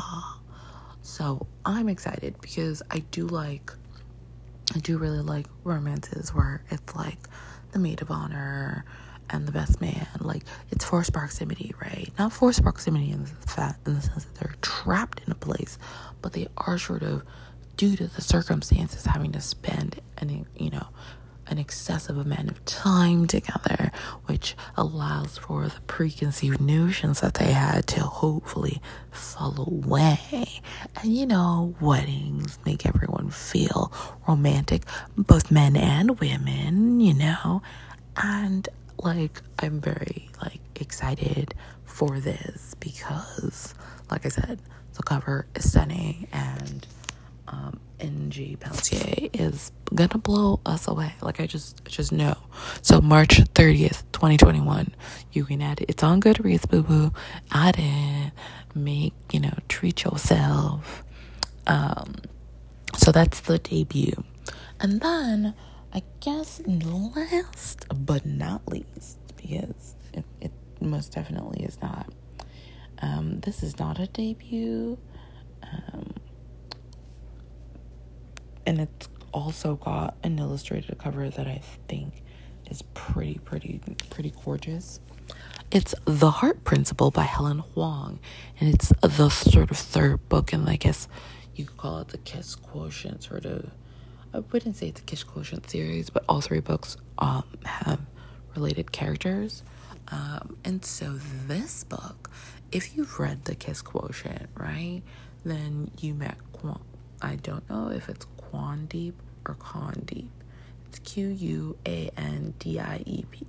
So 1.02 1.46
I'm 1.64 1.88
excited 1.88 2.36
because 2.40 2.84
I 2.88 3.00
do 3.10 3.26
like, 3.26 3.72
I 4.74 4.78
do 4.80 4.98
really 4.98 5.20
like 5.20 5.46
romances 5.64 6.34
where 6.34 6.62
it's 6.70 6.94
like 6.94 7.18
the 7.72 7.78
maid 7.78 8.02
of 8.02 8.10
honor 8.10 8.84
and 9.30 9.46
the 9.46 9.52
best 9.52 9.80
man. 9.80 10.06
Like 10.20 10.44
it's 10.70 10.84
forced 10.84 11.12
proximity, 11.12 11.74
right? 11.80 12.10
Not 12.18 12.32
forced 12.32 12.62
proximity 12.62 13.10
in 13.10 13.24
the 13.24 13.30
fact 13.48 13.86
in 13.86 13.94
the 13.94 14.02
sense 14.02 14.24
that 14.24 14.34
they're 14.36 14.54
trapped 14.60 15.22
in 15.26 15.32
a 15.32 15.36
place, 15.36 15.78
but 16.22 16.32
they 16.32 16.48
are 16.56 16.78
sort 16.78 17.02
of 17.02 17.22
due 17.76 17.96
to 17.96 18.06
the 18.08 18.20
circumstances 18.20 19.06
having 19.06 19.32
to 19.32 19.40
spend 19.40 20.00
an 20.18 20.46
you 20.56 20.70
know 20.70 20.88
an 21.50 21.58
excessive 21.58 22.18
amount 22.18 22.50
of 22.50 22.62
time 22.66 23.26
together, 23.26 23.90
which 24.26 24.54
allows 24.76 25.38
for 25.38 25.66
the 25.68 25.80
preconceived 25.86 26.60
notions 26.60 27.20
that 27.20 27.34
they 27.34 27.52
had 27.52 27.86
to 27.86 28.00
hopefully 28.00 28.80
fall 29.10 29.64
away. 29.66 30.60
And 30.96 31.16
you 31.16 31.26
know, 31.26 31.74
weddings 31.80 32.58
make 32.66 32.84
everyone 32.86 33.30
feel 33.30 33.92
romantic, 34.28 34.82
both 35.16 35.50
men 35.50 35.76
and 35.76 36.20
women, 36.20 37.00
you 37.00 37.14
know. 37.14 37.62
And 38.16 38.68
like, 38.98 39.42
I'm 39.58 39.80
very 39.80 40.30
like 40.42 40.60
excited 40.76 41.54
for 41.84 42.20
this 42.20 42.74
because, 42.80 43.74
like 44.10 44.26
I 44.26 44.28
said, 44.28 44.60
the 44.94 45.02
cover 45.02 45.46
is 45.54 45.70
stunning 45.70 46.28
and 46.32 46.86
um, 47.48 47.80
N.G. 48.00 48.56
Peltier 48.60 49.30
is 49.32 49.72
gonna 49.94 50.18
blow 50.18 50.60
us 50.66 50.86
away. 50.86 51.14
Like 51.22 51.40
I 51.40 51.46
just 51.46 51.84
just 51.86 52.12
know. 52.12 52.36
So 52.82 53.00
March 53.00 53.38
30th, 53.54 54.02
2021, 54.12 54.94
you 55.32 55.44
can 55.44 55.62
add 55.62 55.80
it. 55.80 55.86
It's 55.88 56.02
on 56.02 56.20
Goodreads, 56.20 56.68
boo 56.68 56.82
boo. 56.82 57.12
Add 57.52 57.76
it. 57.78 58.32
Make, 58.74 59.14
you 59.32 59.40
know, 59.40 59.54
treat 59.68 60.04
yourself. 60.04 61.04
Um 61.66 62.16
so 62.98 63.12
that's 63.12 63.40
the 63.40 63.58
debut. 63.58 64.24
And 64.80 65.00
then 65.00 65.54
I 65.92 66.02
guess 66.20 66.60
last 66.66 67.86
but 67.94 68.26
not 68.26 68.66
least, 68.68 69.18
because 69.36 69.94
it, 70.12 70.24
it 70.40 70.52
most 70.80 71.12
definitely 71.12 71.64
is 71.64 71.80
not. 71.80 72.12
Um, 73.00 73.40
this 73.40 73.62
is 73.62 73.78
not 73.78 74.00
a 74.00 74.06
debut. 74.08 74.98
Um, 75.62 76.14
and 78.66 78.80
it's 78.80 79.08
also 79.32 79.76
got 79.76 80.16
an 80.22 80.38
illustrated 80.38 80.98
cover 80.98 81.30
that 81.30 81.46
I 81.46 81.62
think 81.86 82.22
is 82.68 82.82
pretty, 82.94 83.38
pretty, 83.44 83.80
pretty 84.10 84.32
gorgeous. 84.44 85.00
It's 85.70 85.94
The 86.04 86.30
Heart 86.30 86.64
Principle 86.64 87.10
by 87.10 87.24
Helen 87.24 87.58
Hoang, 87.58 88.18
and 88.58 88.74
it's 88.74 88.92
the 89.02 89.28
sort 89.28 89.70
of 89.70 89.76
third 89.76 90.28
book, 90.28 90.52
and 90.52 90.68
I 90.68 90.76
guess 90.76 91.08
you 91.58 91.66
could 91.66 91.76
call 91.76 91.98
it 91.98 92.08
the 92.08 92.18
Kiss 92.18 92.54
Quotient 92.54 93.22
sort 93.22 93.44
of. 93.44 93.70
I 94.32 94.40
wouldn't 94.40 94.76
say 94.76 94.88
it's 94.88 95.00
a 95.00 95.04
Kiss 95.04 95.24
Quotient 95.24 95.68
series, 95.68 96.10
but 96.10 96.24
all 96.28 96.40
three 96.40 96.60
books 96.60 96.96
um, 97.18 97.44
have 97.64 98.00
related 98.54 98.92
characters. 98.92 99.62
Um, 100.08 100.56
and 100.64 100.84
so 100.84 101.18
this 101.46 101.84
book, 101.84 102.30
if 102.72 102.96
you've 102.96 103.18
read 103.18 103.44
the 103.44 103.54
Kiss 103.54 103.82
Quotient, 103.82 104.48
right, 104.54 105.02
then 105.44 105.90
you 106.00 106.14
met 106.14 106.36
Quan. 106.52 106.80
I 107.20 107.36
don't 107.36 107.68
know 107.68 107.88
if 107.90 108.08
it's 108.08 108.26
Quandiep 108.40 109.14
or 109.46 109.54
Condeep. 109.54 110.28
It's 110.86 110.98
Q 111.00 111.28
U 111.28 111.76
A 111.86 112.10
N 112.16 112.54
D 112.58 112.78
I 112.78 113.02
E 113.04 113.24
P. 113.30 113.46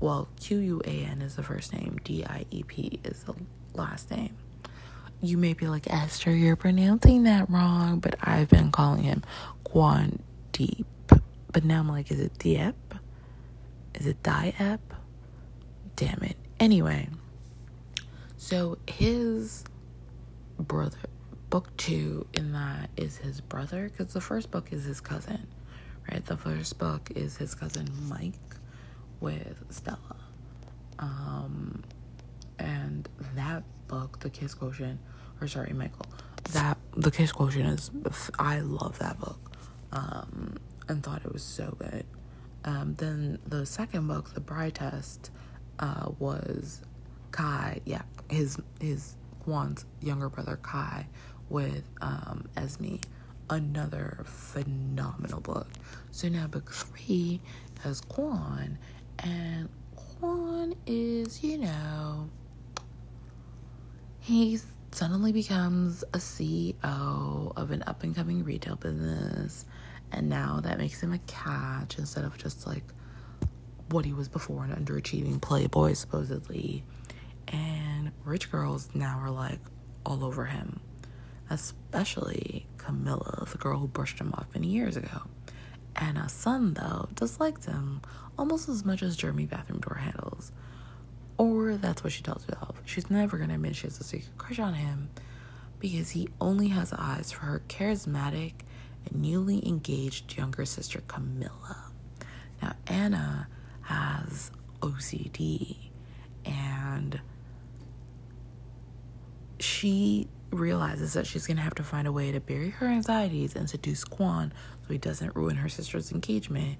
Well, 0.00 0.28
Q 0.40 0.58
U 0.58 0.82
A 0.84 1.04
N 1.04 1.22
is 1.22 1.36
the 1.36 1.42
first 1.42 1.72
name, 1.72 1.98
D 2.04 2.24
I 2.24 2.44
E 2.50 2.62
P 2.62 3.00
is 3.04 3.24
the 3.24 3.34
last 3.74 4.10
name. 4.10 4.36
You 5.24 5.38
may 5.38 5.54
be 5.54 5.68
like, 5.68 5.90
Esther, 5.90 6.30
you're 6.36 6.54
pronouncing 6.54 7.22
that 7.22 7.48
wrong, 7.48 7.98
but 7.98 8.14
I've 8.22 8.50
been 8.50 8.70
calling 8.70 9.04
him 9.04 9.22
Quandeep. 9.64 10.84
But 11.50 11.64
now 11.64 11.80
I'm 11.80 11.88
like, 11.88 12.10
is 12.10 12.20
it 12.20 12.36
Diep? 12.38 12.74
Is 13.94 14.06
it 14.06 14.22
Diep? 14.22 14.80
Damn 15.96 16.22
it. 16.22 16.36
Anyway, 16.60 17.08
so 18.36 18.76
his 18.86 19.64
brother, 20.58 20.98
book 21.48 21.74
two 21.78 22.26
in 22.34 22.52
that 22.52 22.90
is 22.98 23.16
his 23.16 23.40
brother, 23.40 23.88
because 23.88 24.12
the 24.12 24.20
first 24.20 24.50
book 24.50 24.72
is 24.72 24.84
his 24.84 25.00
cousin, 25.00 25.46
right? 26.10 26.24
The 26.26 26.36
first 26.36 26.78
book 26.78 27.10
is 27.14 27.38
his 27.38 27.54
cousin 27.54 27.88
Mike 28.08 28.34
with 29.20 29.64
Stella. 29.70 30.16
Um, 30.98 31.82
and 32.58 33.08
that 33.34 33.64
book, 33.88 34.20
The 34.20 34.30
Kiss 34.30 34.54
Quotient, 34.54 35.00
or 35.40 35.48
sorry, 35.48 35.72
Michael, 35.72 36.06
that 36.52 36.78
The 36.96 37.10
Kiss 37.10 37.32
Quotient 37.32 37.78
is, 37.78 37.90
I 38.38 38.60
love 38.60 38.98
that 38.98 39.18
book, 39.18 39.52
um, 39.92 40.56
and 40.88 41.02
thought 41.02 41.24
it 41.24 41.32
was 41.32 41.42
so 41.42 41.76
good. 41.78 42.04
Um, 42.64 42.94
then 42.94 43.38
the 43.46 43.66
second 43.66 44.08
book, 44.08 44.34
The 44.34 44.40
Bride 44.40 44.74
Test, 44.76 45.30
uh, 45.78 46.10
was 46.18 46.82
Kai, 47.32 47.80
yeah, 47.84 48.02
his 48.30 48.58
his 48.80 49.16
Quan's 49.40 49.84
younger 50.00 50.28
brother 50.28 50.58
Kai 50.62 51.06
with 51.50 51.84
um, 52.00 52.48
Esme, 52.56 52.96
another 53.50 54.22
phenomenal 54.24 55.40
book. 55.40 55.68
So 56.10 56.28
now 56.28 56.46
book 56.46 56.70
three 56.72 57.40
has 57.82 58.00
Quan, 58.00 58.78
and 59.18 59.68
Quan 59.96 60.74
is, 60.86 61.42
you 61.42 61.58
know, 61.58 62.30
he 64.20 64.58
suddenly 64.94 65.32
becomes 65.32 66.04
a 66.14 66.18
CEO 66.18 67.52
of 67.56 67.70
an 67.72 67.82
up 67.86 68.02
and 68.04 68.14
coming 68.14 68.44
retail 68.44 68.76
business, 68.76 69.64
and 70.12 70.28
now 70.28 70.60
that 70.62 70.78
makes 70.78 71.02
him 71.02 71.12
a 71.12 71.18
catch 71.26 71.98
instead 71.98 72.24
of 72.24 72.38
just 72.38 72.66
like 72.66 72.84
what 73.90 74.04
he 74.04 74.12
was 74.12 74.28
before, 74.28 74.64
an 74.64 74.70
underachieving 74.70 75.40
playboy, 75.40 75.94
supposedly. 75.94 76.84
And 77.48 78.12
rich 78.24 78.50
girls 78.50 78.88
now 78.94 79.18
are 79.18 79.30
like 79.30 79.58
all 80.06 80.24
over 80.24 80.44
him, 80.44 80.80
especially 81.50 82.66
Camilla, 82.78 83.46
the 83.50 83.58
girl 83.58 83.78
who 83.78 83.88
brushed 83.88 84.20
him 84.20 84.32
off 84.34 84.46
many 84.54 84.68
years 84.68 84.96
ago. 84.96 85.22
Anna 85.96 86.28
Sun, 86.28 86.74
though, 86.74 87.08
disliked 87.14 87.64
him 87.66 88.00
almost 88.38 88.68
as 88.68 88.84
much 88.84 89.02
as 89.02 89.16
Jeremy 89.16 89.46
bathroom 89.46 89.80
door 89.80 89.96
handles. 89.96 90.52
Or 91.36 91.74
that's 91.74 92.04
what 92.04 92.12
she 92.12 92.22
tells 92.22 92.44
herself. 92.44 92.80
She's 92.84 93.10
never 93.10 93.38
gonna 93.38 93.54
admit 93.54 93.76
she 93.76 93.86
has 93.86 94.00
a 94.00 94.04
secret 94.04 94.36
crush 94.38 94.58
on 94.58 94.74
him 94.74 95.10
because 95.80 96.10
he 96.10 96.28
only 96.40 96.68
has 96.68 96.92
eyes 96.92 97.32
for 97.32 97.46
her 97.46 97.62
charismatic 97.68 98.54
and 99.06 99.20
newly 99.20 99.66
engaged 99.66 100.36
younger 100.36 100.64
sister 100.64 101.02
Camilla. 101.08 101.92
Now, 102.62 102.74
Anna 102.86 103.48
has 103.82 104.50
OCD 104.80 105.90
and 106.44 107.20
she 109.58 110.28
realizes 110.50 111.14
that 111.14 111.26
she's 111.26 111.46
going 111.46 111.56
to 111.56 111.62
have 111.62 111.74
to 111.74 111.82
find 111.82 112.06
a 112.06 112.12
way 112.12 112.30
to 112.32 112.40
bury 112.40 112.70
her 112.70 112.86
anxieties 112.86 113.56
and 113.56 113.68
seduce 113.68 114.04
Quan 114.04 114.52
so 114.86 114.92
he 114.92 114.98
doesn't 114.98 115.34
ruin 115.34 115.56
her 115.56 115.68
sister's 115.68 116.12
engagement 116.12 116.78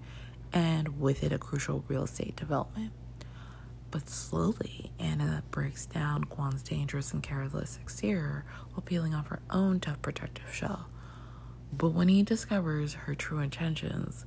and 0.53 1.01
with 1.01 1.25
it 1.25 1.33
a 1.33 1.39
crucial 1.39 1.85
real 1.89 2.05
estate 2.05 2.37
development. 2.37 2.93
But 3.95 4.09
slowly, 4.09 4.91
Anna 4.99 5.45
breaks 5.53 5.87
down 5.87 6.25
Quan's 6.25 6.65
dangerous 6.65 7.13
and 7.13 7.23
careless 7.23 7.79
exterior 7.81 8.45
while 8.73 8.83
peeling 8.83 9.15
off 9.15 9.29
her 9.29 9.39
own 9.51 9.79
tough 9.79 10.03
protective 10.03 10.53
shell. 10.53 10.89
But 11.73 11.91
when 11.91 12.09
he 12.09 12.25
discovers 12.25 12.95
her 12.95 13.15
true 13.15 13.39
intentions, 13.39 14.27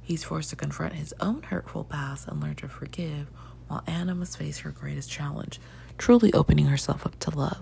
he's 0.00 0.22
forced 0.22 0.50
to 0.50 0.56
confront 0.56 0.94
his 0.94 1.12
own 1.18 1.42
hurtful 1.42 1.82
past 1.82 2.28
and 2.28 2.40
learn 2.40 2.54
to 2.54 2.68
forgive, 2.68 3.26
while 3.66 3.82
Anna 3.84 4.14
must 4.14 4.38
face 4.38 4.58
her 4.58 4.70
greatest 4.70 5.10
challenge, 5.10 5.58
truly 5.98 6.32
opening 6.32 6.66
herself 6.66 7.04
up 7.04 7.18
to 7.18 7.36
love. 7.36 7.58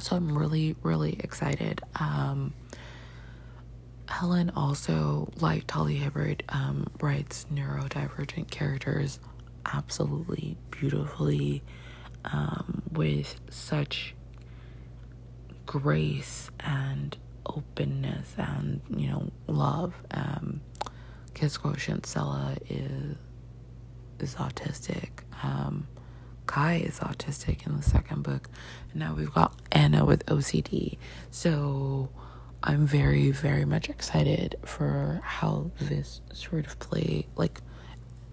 So 0.00 0.16
I'm 0.16 0.36
really, 0.36 0.74
really 0.82 1.12
excited. 1.20 1.80
Um, 1.94 2.54
Helen 4.08 4.50
also, 4.56 5.30
like 5.38 5.68
Talia 5.68 6.00
Hibbert, 6.00 6.42
um, 6.48 6.88
writes 7.00 7.46
neurodivergent 7.54 8.50
characters 8.50 9.20
absolutely 9.66 10.56
beautifully 10.70 11.62
um, 12.24 12.82
with 12.92 13.40
such 13.50 14.14
grace 15.66 16.50
and 16.60 17.16
openness 17.46 18.34
and 18.36 18.80
you 18.94 19.08
know 19.08 19.30
love. 19.46 19.94
Um, 20.10 20.60
Kiss 21.34 21.56
Quotient 21.56 22.06
Stella 22.06 22.56
is 22.68 23.16
is 24.18 24.34
autistic. 24.34 25.10
Um, 25.42 25.88
Kai 26.46 26.76
is 26.78 26.98
autistic 26.98 27.66
in 27.66 27.76
the 27.76 27.82
second 27.82 28.22
book. 28.24 28.48
And 28.90 29.00
now 29.00 29.14
we've 29.14 29.32
got 29.32 29.54
Anna 29.70 30.04
with 30.04 30.26
OCD. 30.26 30.98
So 31.30 32.10
I'm 32.62 32.86
very, 32.86 33.30
very 33.30 33.64
much 33.64 33.88
excited 33.88 34.56
for 34.64 35.20
how 35.22 35.70
this 35.80 36.20
sort 36.32 36.66
of 36.66 36.78
play, 36.80 37.26
like, 37.36 37.60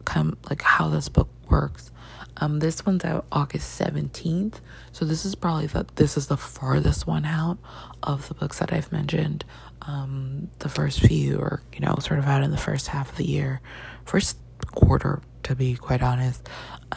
come, 0.07 0.37
like 0.49 0.61
how 0.61 0.89
this 0.89 1.09
book 1.09 1.29
works. 1.49 1.91
Um, 2.37 2.59
this 2.59 2.85
one's 2.85 3.03
out 3.03 3.25
August 3.31 3.79
17th. 3.79 4.55
So 4.91 5.05
this 5.05 5.25
is 5.25 5.35
probably 5.35 5.67
the, 5.67 5.85
this 5.95 6.17
is 6.17 6.27
the 6.27 6.37
farthest 6.37 7.05
one 7.07 7.25
out 7.25 7.57
of 8.03 8.27
the 8.27 8.33
books 8.33 8.59
that 8.59 8.71
I've 8.71 8.91
mentioned. 8.91 9.43
Um, 9.83 10.49
the 10.59 10.69
first 10.69 10.99
few 10.99 11.39
are, 11.39 11.61
you 11.73 11.79
know, 11.79 11.95
sort 11.99 12.19
of 12.19 12.25
out 12.25 12.43
in 12.43 12.51
the 12.51 12.57
first 12.57 12.87
half 12.87 13.11
of 13.11 13.17
the 13.17 13.25
year, 13.25 13.61
first 14.05 14.37
quarter, 14.71 15.21
to 15.43 15.55
be 15.55 15.75
quite 15.75 16.01
honest, 16.01 16.47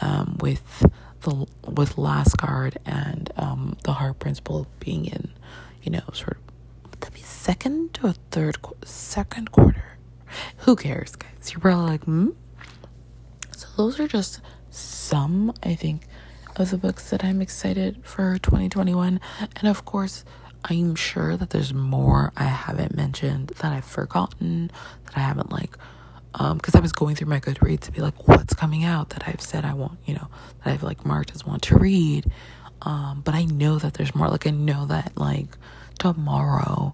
um, 0.01 0.37
with 0.39 0.85
the 1.21 1.45
with 1.67 1.97
Last 1.97 2.37
Guard 2.37 2.77
and 2.85 3.31
um, 3.37 3.77
the 3.83 3.93
Heart 3.93 4.19
Principle 4.19 4.67
being 4.79 5.05
in, 5.05 5.31
you 5.83 5.91
know, 5.91 6.03
sort 6.13 6.37
of 6.37 6.51
that 7.01 7.13
be 7.13 7.21
second 7.21 7.99
or 8.03 8.13
third 8.31 8.57
second 8.85 9.51
quarter? 9.51 9.97
Who 10.59 10.75
cares, 10.75 11.15
guys? 11.15 11.51
You're 11.51 11.59
probably 11.59 11.91
like, 11.91 12.03
hmm. 12.03 12.29
So 13.61 13.67
those 13.77 13.99
are 13.99 14.07
just 14.07 14.41
some, 14.69 15.53
I 15.63 15.75
think, 15.75 16.07
of 16.55 16.71
the 16.71 16.77
books 16.77 17.09
that 17.11 17.23
I'm 17.23 17.41
excited 17.41 18.01
for 18.03 18.37
2021, 18.37 19.19
and 19.55 19.67
of 19.67 19.85
course. 19.85 20.25
I'm 20.65 20.93
sure 20.93 21.37
that 21.37 21.49
there's 21.49 21.73
more 21.73 22.31
I 22.37 22.43
haven't 22.43 22.95
mentioned 22.95 23.47
that 23.61 23.73
I've 23.73 23.83
forgotten, 23.83 24.69
that 25.05 25.17
I 25.17 25.21
haven't 25.21 25.51
like 25.51 25.75
because 26.31 26.75
um, 26.75 26.79
I 26.79 26.79
was 26.79 26.93
going 26.93 27.15
through 27.15 27.27
my 27.27 27.39
Goodreads 27.39 27.81
to 27.81 27.91
be 27.91 28.01
like, 28.01 28.27
what's 28.27 28.53
coming 28.53 28.83
out 28.83 29.09
that 29.09 29.27
I've 29.27 29.41
said 29.41 29.65
I 29.65 29.73
want, 29.73 29.99
you 30.05 30.13
know, 30.13 30.27
that 30.63 30.73
I've 30.73 30.83
like 30.83 31.05
marked 31.05 31.35
as 31.35 31.45
want 31.45 31.63
to 31.63 31.77
read. 31.77 32.31
Um, 32.83 33.21
but 33.23 33.35
I 33.35 33.43
know 33.45 33.77
that 33.79 33.95
there's 33.95 34.15
more. 34.15 34.29
Like 34.29 34.47
I 34.47 34.51
know 34.51 34.85
that 34.85 35.17
like 35.17 35.57
tomorrow, 35.99 36.93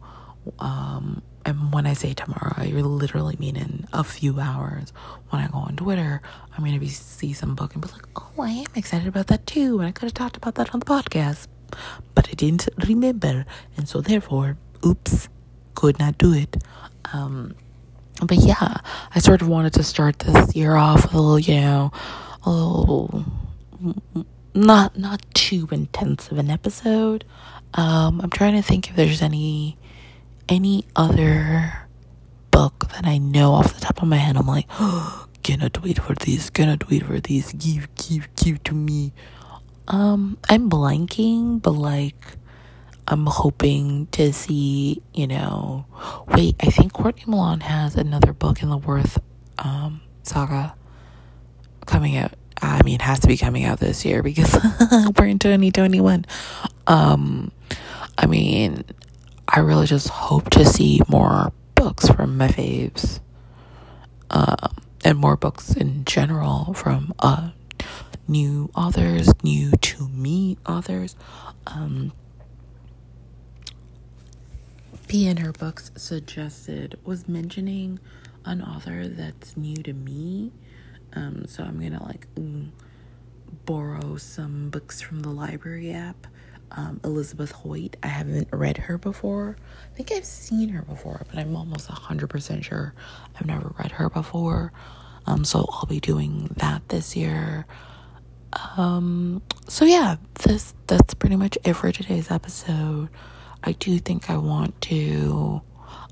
um, 0.60 1.22
and 1.48 1.72
when 1.74 1.88
I 1.88 1.94
say 1.94 2.14
tomorrow, 2.14 2.54
I 2.58 2.66
literally 2.68 3.38
mean 3.40 3.56
in 3.56 3.88
a 3.94 4.04
few 4.04 4.38
hours. 4.38 4.92
When 5.30 5.42
I 5.42 5.48
go 5.48 5.60
on 5.60 5.78
Twitter, 5.78 6.22
I'm 6.52 6.66
gonna 6.66 6.78
be 6.78 6.90
see 6.90 7.32
some 7.32 7.56
book 7.56 7.74
and 7.74 7.82
be 7.82 7.88
like, 7.90 8.06
oh, 8.18 8.42
I 8.42 8.50
am 8.50 8.66
excited 8.76 9.08
about 9.08 9.28
that 9.28 9.48
too, 9.48 9.80
and 9.80 9.88
I 9.88 9.92
could 9.92 10.04
have 10.04 10.14
talked 10.14 10.36
about 10.36 10.56
that 10.56 10.74
on 10.74 10.82
the 10.82 10.86
podcast, 10.86 11.48
but 12.14 12.28
I 12.28 12.34
didn't 12.34 12.68
remember, 12.86 13.46
and 13.78 13.88
so 13.88 14.02
therefore, 14.02 14.58
oops, 14.86 15.30
could 15.74 15.98
not 16.00 16.18
do 16.18 16.34
it. 16.34 16.58
Um, 17.14 17.56
but 18.22 18.38
yeah, 18.40 18.82
I 19.16 19.20
sort 19.20 19.42
of 19.42 19.48
wanted 19.48 19.74
to 19.76 19.84
start 19.84 20.20
this 20.20 20.54
year 20.54 20.76
off 20.76 21.04
with 21.04 21.14
a 21.14 21.22
little, 21.22 21.40
you 21.40 21.62
know, 21.62 21.92
a 22.44 22.50
little 22.50 23.24
not 24.54 24.98
not 24.98 25.22
too 25.34 25.70
intense 25.72 26.30
of 26.30 26.40
an 26.40 26.50
episode. 26.50 27.24
Um, 27.74 28.20
I'm 28.20 28.32
trying 28.32 28.56
to 28.56 28.62
think 28.62 28.90
if 28.90 28.98
there's 28.98 29.22
any 29.22 29.78
any 30.50 30.86
other 30.96 31.88
book 32.52 32.90
that 32.90 33.06
I 33.06 33.18
know 33.18 33.54
off 33.54 33.74
the 33.74 33.82
top 33.82 34.02
of 34.02 34.08
my 34.08 34.18
head. 34.18 34.38
I'm 34.38 34.48
like, 34.48 34.68
oh, 34.80 35.28
cannot 35.44 35.84
wait 35.84 36.00
for 36.00 36.16
this, 36.16 36.50
cannot 36.50 36.90
wait 36.90 37.06
for 37.06 37.20
this, 37.20 37.54
give, 37.54 37.94
give, 37.96 38.34
give 38.36 38.64
to 38.64 38.74
me. 38.74 39.14
Um, 39.88 40.38
I'm 40.50 40.70
blanking, 40.70 41.62
but 41.62 41.72
like, 41.72 42.38
I'm 43.08 43.26
hoping 43.26 44.08
to 44.08 44.34
see, 44.34 45.02
you 45.14 45.28
know, 45.28 45.86
wait, 46.28 46.56
I 46.60 46.68
think 46.68 46.94
Courtney 46.94 47.24
Milan 47.28 47.62
has 47.62 47.96
another 47.96 48.34
book 48.34 48.62
in 48.62 48.70
the 48.70 48.78
Worth 48.78 49.18
um, 49.60 50.02
saga 50.24 50.76
coming 51.86 52.18
out. 52.18 52.34
I 52.62 52.82
mean, 52.84 52.96
it 52.96 53.02
has 53.02 53.20
to 53.22 53.28
be 53.28 53.38
coming 53.38 53.64
out 53.64 53.80
this 53.80 54.04
year 54.04 54.24
because 54.24 54.54
we're 55.18 55.28
in 55.28 55.40
2021. 55.40 56.26
Um, 56.88 57.52
I 58.18 58.26
mean, 58.26 58.84
I 59.48 59.60
really 59.60 59.88
just 59.88 60.10
hope 60.10 60.50
to 60.52 60.66
see 60.66 61.02
more 61.08 61.54
books 61.76 62.10
from 62.10 62.38
my 62.38 62.48
faves, 62.50 63.20
um, 64.30 64.76
and 65.06 65.18
more 65.18 65.38
books 65.38 65.76
in 65.76 66.06
general 66.06 66.74
from 66.74 67.14
uh, 67.20 67.52
new 68.28 68.70
authors, 68.76 69.30
new 69.44 69.72
to 69.72 70.08
me 70.10 70.58
authors. 70.68 71.16
Um, 71.68 72.14
P 75.08 75.28
in 75.28 75.38
her 75.38 75.54
books 75.54 75.92
suggested 75.96 77.00
was 77.06 77.28
mentioning 77.30 78.00
an 78.46 78.62
author 78.62 79.08
that's 79.08 79.56
new 79.56 79.78
to 79.84 79.94
me. 79.94 80.52
Um, 81.14 81.46
so 81.48 81.64
I'm 81.64 81.80
gonna 81.80 82.04
like 82.04 82.28
mm, 82.36 82.70
borrow 83.66 84.18
some 84.18 84.70
books 84.70 85.02
from 85.02 85.22
the 85.22 85.30
library 85.30 85.92
app. 85.94 86.28
Um, 86.72 87.00
Elizabeth 87.04 87.52
Hoyt. 87.52 87.96
I 88.04 88.08
haven't 88.08 88.50
read 88.52 88.78
her 88.78 88.98
before. 88.98 89.58
I 89.92 89.96
think 89.96 90.12
I've 90.12 90.26
seen 90.26 90.70
her 90.70 90.82
before, 90.82 91.22
but 91.30 91.40
I'm 91.40 91.56
almost 91.56 91.90
100% 91.90 92.64
sure 92.64 92.94
I've 93.36 93.46
never 93.46 93.74
read 93.80 93.94
her 93.94 94.10
before. 94.10 94.72
Um, 95.26 95.44
so 95.46 95.66
I'll 95.72 95.86
be 95.88 96.00
doing 96.00 96.54
that 96.58 96.88
this 96.90 97.16
year. 97.16 97.66
Um, 98.78 99.42
so 99.68 99.86
yeah, 99.86 100.18
this 100.44 100.74
that's 100.88 101.14
pretty 101.14 101.36
much 101.36 101.58
it 101.64 101.74
for 101.74 101.92
today's 101.92 102.32
episode. 102.32 103.10
I 103.64 103.74
do 103.74 104.00
think 104.00 104.30
I 104.30 104.38
want 104.38 104.80
to 104.84 105.62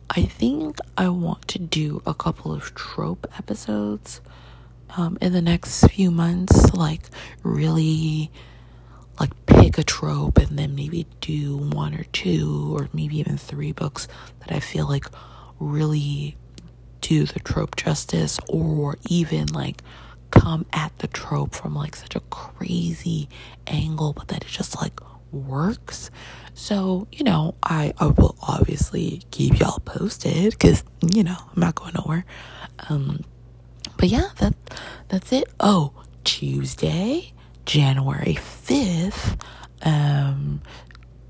I 0.10 0.24
think 0.24 0.78
I 0.98 1.10
want 1.10 1.48
to 1.50 1.60
do 1.60 2.02
a 2.06 2.14
couple 2.14 2.54
of 2.54 2.76
trope 2.76 3.28
episodes 3.38 4.22
um, 4.98 5.18
in 5.22 5.34
the 5.34 5.42
next 5.42 5.88
few 5.88 6.12
months, 6.12 6.74
like 6.74 7.02
really 7.44 8.32
like 9.20 9.32
pick 9.46 9.78
a 9.78 9.84
trope 9.84 10.38
and 10.38 10.58
then 10.58 10.76
maybe 10.76 11.06
do 11.22 11.58
one 11.58 11.94
or 11.94 12.04
two 12.06 12.76
or 12.78 12.90
maybe 12.94 13.18
even 13.20 13.38
three 13.38 13.72
books 13.72 14.08
that 14.40 14.52
I 14.52 14.60
feel 14.60 14.88
like 14.88 15.06
really 15.60 16.38
do 17.02 17.26
the 17.26 17.40
trope 17.40 17.76
justice 17.76 18.40
or 18.50 18.98
even 19.08 19.48
like 19.48 19.82
come 20.32 20.66
at 20.74 20.98
the 21.00 21.08
trope 21.08 21.54
from 21.54 21.76
like 21.76 21.96
such 21.96 22.16
a 22.16 22.20
crazy 22.20 23.30
angle 23.68 24.14
but 24.14 24.28
that 24.30 24.44
it 24.44 24.48
just 24.50 24.82
like 24.82 25.00
works. 25.32 26.10
So, 26.54 27.08
you 27.12 27.24
know, 27.24 27.56
I, 27.64 27.94
I 28.00 28.08
will 28.08 28.36
obviously 28.42 29.22
keep 29.32 29.60
y'all 29.60 29.80
posted 29.80 30.52
because, 30.52 30.84
you 31.14 31.24
know, 31.24 31.36
I'm 31.38 31.60
not 31.60 31.76
going 31.76 31.94
nowhere. 31.96 32.26
Um, 32.90 33.24
but 33.98 34.10
yeah, 34.10 34.30
that 34.40 34.54
that's 35.10 35.32
it. 35.32 35.46
Oh, 35.60 35.94
Tuesday, 36.24 37.34
January 37.66 38.36
5th. 38.40 39.40
Um, 39.84 40.62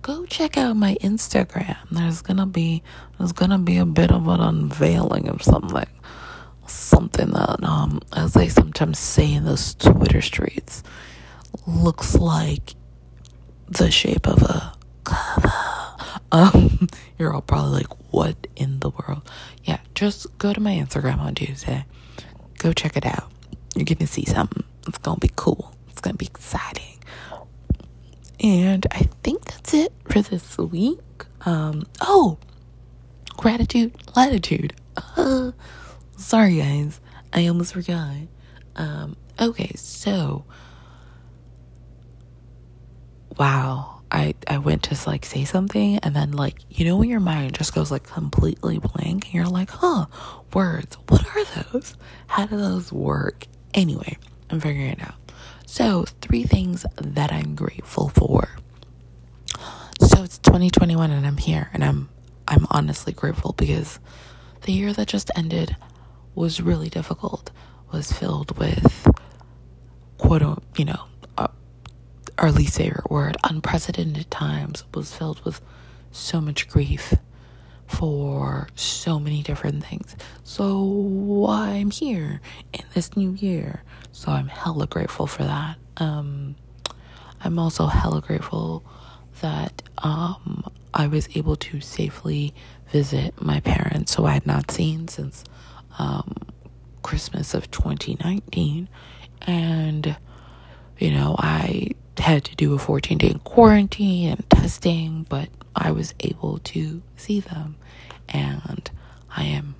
go 0.01 0.25
check 0.25 0.57
out 0.57 0.75
my 0.75 0.95
Instagram. 1.01 1.77
There's 1.91 2.21
gonna 2.21 2.45
be 2.45 2.83
there's 3.17 3.31
gonna 3.31 3.59
be 3.59 3.77
a 3.77 3.85
bit 3.85 4.11
of 4.11 4.27
an 4.27 4.39
unveiling 4.39 5.27
of 5.29 5.41
something. 5.41 5.87
Something 6.67 7.31
that 7.31 7.63
um 7.63 8.01
as 8.13 8.33
they 8.33 8.49
sometimes 8.49 8.99
say 8.99 9.33
in 9.33 9.45
those 9.45 9.73
Twitter 9.75 10.21
streets 10.21 10.83
looks 11.67 12.15
like 12.15 12.75
the 13.67 13.89
shape 13.91 14.27
of 14.27 14.41
a 14.43 14.73
cover. 15.03 15.51
Um, 16.31 16.89
you're 17.17 17.33
all 17.33 17.41
probably 17.41 17.79
like, 17.83 18.11
what 18.11 18.35
in 18.57 18.79
the 18.79 18.89
world? 18.89 19.29
Yeah, 19.63 19.79
just 19.93 20.37
go 20.37 20.51
to 20.51 20.59
my 20.59 20.71
Instagram 20.73 21.19
on 21.19 21.35
Tuesday. 21.35 21.85
Go 22.57 22.73
check 22.73 22.97
it 22.97 23.05
out. 23.05 23.31
You're 23.75 23.85
gonna 23.85 24.07
see 24.07 24.25
something. 24.25 24.63
It's 24.87 24.97
gonna 24.97 25.19
be 25.19 25.31
cool. 25.35 25.74
It's 25.95 26.01
gonna 26.01 26.17
be 26.17 26.25
exciting. 26.25 26.99
And 28.41 28.85
I 28.91 29.07
think 29.23 29.45
that's 29.45 29.73
it 29.73 29.93
for 30.09 30.21
this 30.21 30.57
week. 30.57 30.99
Um, 31.45 31.85
oh, 32.01 32.37
gratitude, 33.37 33.93
latitude. 34.13 34.73
Uh, 35.15 35.53
sorry, 36.17 36.57
guys. 36.57 36.99
I 37.31 37.47
almost 37.47 37.71
forgot. 37.73 38.13
Um, 38.75 39.15
okay, 39.39 39.71
so 39.77 40.43
wow, 43.37 44.01
I, 44.11 44.35
I 44.47 44.57
went 44.57 44.83
to 44.83 45.09
like 45.09 45.25
say 45.25 45.45
something 45.45 45.99
and 45.99 46.13
then 46.13 46.31
like, 46.33 46.57
you 46.69 46.83
know, 46.83 46.97
when 46.97 47.07
your 47.09 47.21
mind 47.21 47.53
just 47.55 47.73
goes 47.73 47.89
like 47.89 48.03
completely 48.03 48.79
blank 48.79 49.25
and 49.25 49.33
you're 49.33 49.45
like, 49.45 49.69
huh, 49.69 50.07
words, 50.53 50.97
what 51.07 51.25
are 51.35 51.63
those? 51.63 51.95
How 52.27 52.45
do 52.45 52.57
those 52.57 52.91
work? 52.91 53.45
Anyway, 53.73 54.17
I'm 54.49 54.59
figuring 54.59 54.89
it 54.89 55.01
out. 55.01 55.24
So, 55.65 56.05
three 56.21 56.43
things 56.43 56.85
that 56.97 57.31
I'm 57.31 57.55
grateful 57.55 58.09
for. 58.09 58.49
So 59.99 60.23
it's 60.23 60.37
2021 60.39 61.11
and 61.11 61.25
I'm 61.25 61.37
here 61.37 61.69
and 61.73 61.83
I'm 61.83 62.09
I'm 62.47 62.67
honestly 62.69 63.13
grateful 63.13 63.53
because 63.53 63.99
the 64.61 64.71
year 64.73 64.93
that 64.93 65.07
just 65.07 65.31
ended 65.35 65.75
was 66.35 66.61
really 66.61 66.89
difficult. 66.89 67.51
Was 67.91 68.11
filled 68.11 68.57
with 68.57 69.07
quote 70.17 70.63
you 70.77 70.85
know 70.85 71.03
uh, 71.37 71.47
our 72.37 72.51
least 72.51 72.77
favorite 72.77 73.09
word, 73.09 73.37
unprecedented 73.43 74.29
times, 74.29 74.83
was 74.93 75.13
filled 75.13 75.43
with 75.45 75.61
so 76.11 76.41
much 76.41 76.67
grief 76.67 77.13
for 77.87 78.67
so 78.75 79.19
many 79.19 79.43
different 79.43 79.83
things. 79.85 80.15
So 80.43 81.45
I'm 81.49 81.91
here 81.91 82.41
in 82.73 82.83
this 82.93 83.15
new 83.15 83.31
year. 83.31 83.83
So 84.15 84.31
I'm 84.31 84.47
hella 84.47 84.87
grateful 84.87 85.27
for 85.27 85.43
that. 85.43 85.75
Um, 85.97 86.55
I'm 87.43 87.59
also 87.59 87.87
hella 87.87 88.21
grateful 88.21 88.81
that 89.41 89.83
um, 89.97 90.63
I 90.93 91.07
was 91.07 91.27
able 91.35 91.57
to 91.57 91.81
safely 91.81 92.53
visit 92.93 93.39
my 93.41 93.59
parents, 93.59 94.15
who 94.15 94.23
I 94.25 94.31
had 94.31 94.47
not 94.47 94.71
seen 94.71 95.09
since 95.09 95.43
um, 95.99 96.33
Christmas 97.03 97.53
of 97.53 97.69
2019. 97.71 98.87
And, 99.41 100.15
you 100.97 101.11
know, 101.11 101.35
I 101.37 101.89
had 102.17 102.45
to 102.45 102.55
do 102.55 102.73
a 102.73 102.79
14 102.79 103.17
day 103.17 103.35
quarantine 103.43 104.29
and 104.31 104.49
testing, 104.49 105.25
but 105.27 105.49
I 105.75 105.91
was 105.91 106.15
able 106.21 106.59
to 106.59 107.01
see 107.17 107.41
them. 107.41 107.75
And 108.29 108.89
I 109.35 109.43
am 109.43 109.75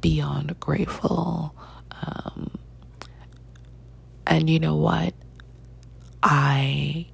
beyond 0.00 0.60
grateful. 0.60 1.56
And 4.34 4.50
you 4.50 4.58
know 4.58 4.74
what? 4.74 5.14
I 6.20 7.06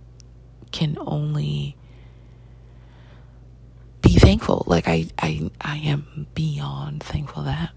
can 0.72 0.96
only 0.98 1.76
be 4.00 4.14
thankful. 4.14 4.64
Like 4.66 4.88
I, 4.88 5.06
I, 5.18 5.50
I 5.60 5.76
am 5.76 6.26
beyond 6.34 7.02
thankful 7.02 7.42
that 7.42 7.72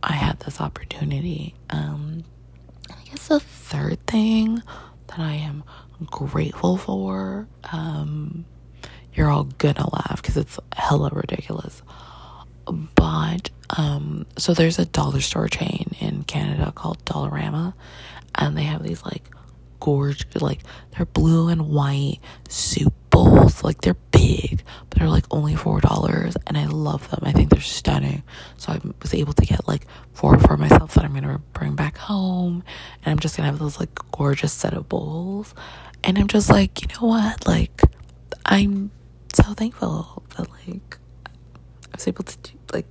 I 0.00 0.12
had 0.12 0.38
this 0.40 0.60
opportunity. 0.60 1.56
Um, 1.70 2.22
I 2.88 3.02
guess 3.10 3.26
the 3.26 3.40
third 3.40 4.06
thing 4.06 4.62
that 5.08 5.18
I 5.18 5.32
am 5.34 5.64
grateful 6.06 6.76
for. 6.76 7.48
Um, 7.72 8.44
you're 9.12 9.28
all 9.28 9.44
gonna 9.58 9.88
laugh 9.92 10.22
because 10.22 10.36
it's 10.36 10.60
hella 10.72 11.10
ridiculous. 11.12 11.82
But 12.94 13.50
um, 13.76 14.26
so 14.38 14.54
there's 14.54 14.78
a 14.78 14.86
dollar 14.86 15.20
store 15.20 15.48
chain 15.48 15.94
in 16.00 16.22
Canada 16.24 16.72
called 16.72 17.04
Dollarama, 17.04 17.74
and 18.36 18.56
they 18.56 18.64
have 18.64 18.82
these 18.82 19.04
like 19.04 19.30
gorgeous, 19.80 20.40
like 20.40 20.62
they're 20.92 21.06
blue 21.06 21.48
and 21.48 21.68
white 21.68 22.18
soup 22.48 22.94
bowls. 23.10 23.62
Like 23.62 23.80
they're 23.82 23.94
big, 24.10 24.62
but 24.90 24.98
they're 24.98 25.08
like 25.08 25.26
only 25.30 25.54
four 25.54 25.80
dollars, 25.80 26.36
and 26.46 26.56
I 26.58 26.66
love 26.66 27.08
them. 27.10 27.20
I 27.22 27.32
think 27.32 27.50
they're 27.50 27.60
stunning. 27.60 28.22
So 28.56 28.72
I 28.72 28.80
was 29.02 29.14
able 29.14 29.32
to 29.34 29.46
get 29.46 29.68
like 29.68 29.86
four 30.12 30.38
for 30.38 30.56
myself 30.56 30.94
that 30.94 31.04
I'm 31.04 31.14
gonna 31.14 31.40
bring 31.52 31.74
back 31.74 31.96
home, 31.96 32.64
and 33.04 33.12
I'm 33.12 33.18
just 33.18 33.36
gonna 33.36 33.48
have 33.48 33.58
those 33.58 33.78
like 33.78 33.94
gorgeous 34.10 34.52
set 34.52 34.74
of 34.74 34.88
bowls. 34.88 35.54
And 36.02 36.18
I'm 36.18 36.28
just 36.28 36.50
like, 36.50 36.82
you 36.82 36.88
know 36.88 37.08
what? 37.08 37.46
Like, 37.46 37.80
I'm 38.44 38.90
so 39.32 39.42
thankful 39.54 40.22
that 40.36 40.50
like 40.50 40.98
I 41.26 41.90
was 41.94 42.06
able 42.08 42.24
to 42.24 42.38
like 42.72 42.86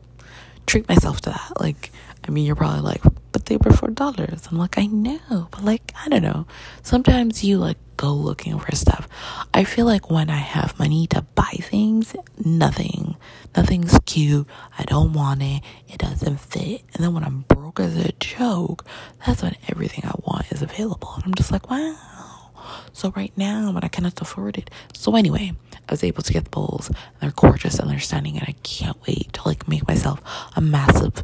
treat 0.66 0.88
myself 0.90 1.22
to 1.22 1.30
that. 1.30 1.60
Like, 1.60 1.92
I 2.26 2.32
mean, 2.32 2.46
you're 2.46 2.56
probably 2.56 2.82
like, 2.82 3.02
but 3.32 3.46
they 3.48 3.58
were 3.58 3.72
four 3.72 3.90
dollars. 3.90 4.48
I'm 4.50 4.58
like, 4.58 4.78
I 4.78 4.86
know, 4.86 5.48
but 5.52 5.64
like, 5.64 5.92
I 6.04 6.10
don't 6.10 6.24
know. 6.24 6.46
Sometimes 6.82 7.44
you 7.44 7.58
like 7.58 7.78
go 7.98 8.14
looking 8.14 8.58
for 8.60 8.76
stuff. 8.76 9.08
I 9.54 9.64
feel 9.64 9.86
like 9.86 10.10
when 10.10 10.30
I 10.30 10.38
have 10.38 10.80
money 10.80 11.08
to 11.08 11.22
buy 11.36 11.58
things, 11.62 12.16
nothing, 12.44 13.16
nothing's 13.56 14.00
cute. 14.06 14.48
I 14.78 14.84
don't 14.84 15.14
want 15.14 15.42
it. 15.44 15.62
It 15.88 16.00
doesn't 16.00 16.40
fit. 16.40 16.84
And 16.94 17.04
then 17.04 17.14
when 17.14 17.24
I'm 17.24 17.42
broke 17.48 17.80
as 17.80 17.96
a 17.98 18.12
joke, 18.14 18.86
that's 19.26 19.44
when 19.44 19.56
everything 19.68 20.06
I 20.06 20.14
want 20.26 20.52
is 20.52 20.62
available. 20.62 21.14
And 21.16 21.26
I'm 21.26 21.34
just 21.36 21.52
like, 21.52 21.70
wow. 21.70 22.52
So 22.94 23.12
right 23.16 23.34
now, 23.38 23.72
but 23.74 23.84
I 23.84 23.88
cannot 23.90 24.22
afford 24.22 24.58
it. 24.58 24.70
So 24.94 25.16
anyway, 25.16 25.52
I 25.74 25.92
was 25.92 26.04
able 26.04 26.24
to 26.24 26.34
get 26.34 26.46
the 26.46 26.50
bowls. 26.50 26.90
They're 27.20 27.32
gorgeous 27.32 27.80
and 27.80 27.90
they're 27.90 28.00
stunning, 28.00 28.38
and 28.38 28.48
I 28.48 28.56
can't 28.64 28.98
wait 29.08 29.34
to 29.34 29.42
like 29.48 29.68
make 29.68 29.88
myself 29.88 30.22
a 30.56 30.62
massive 30.62 31.24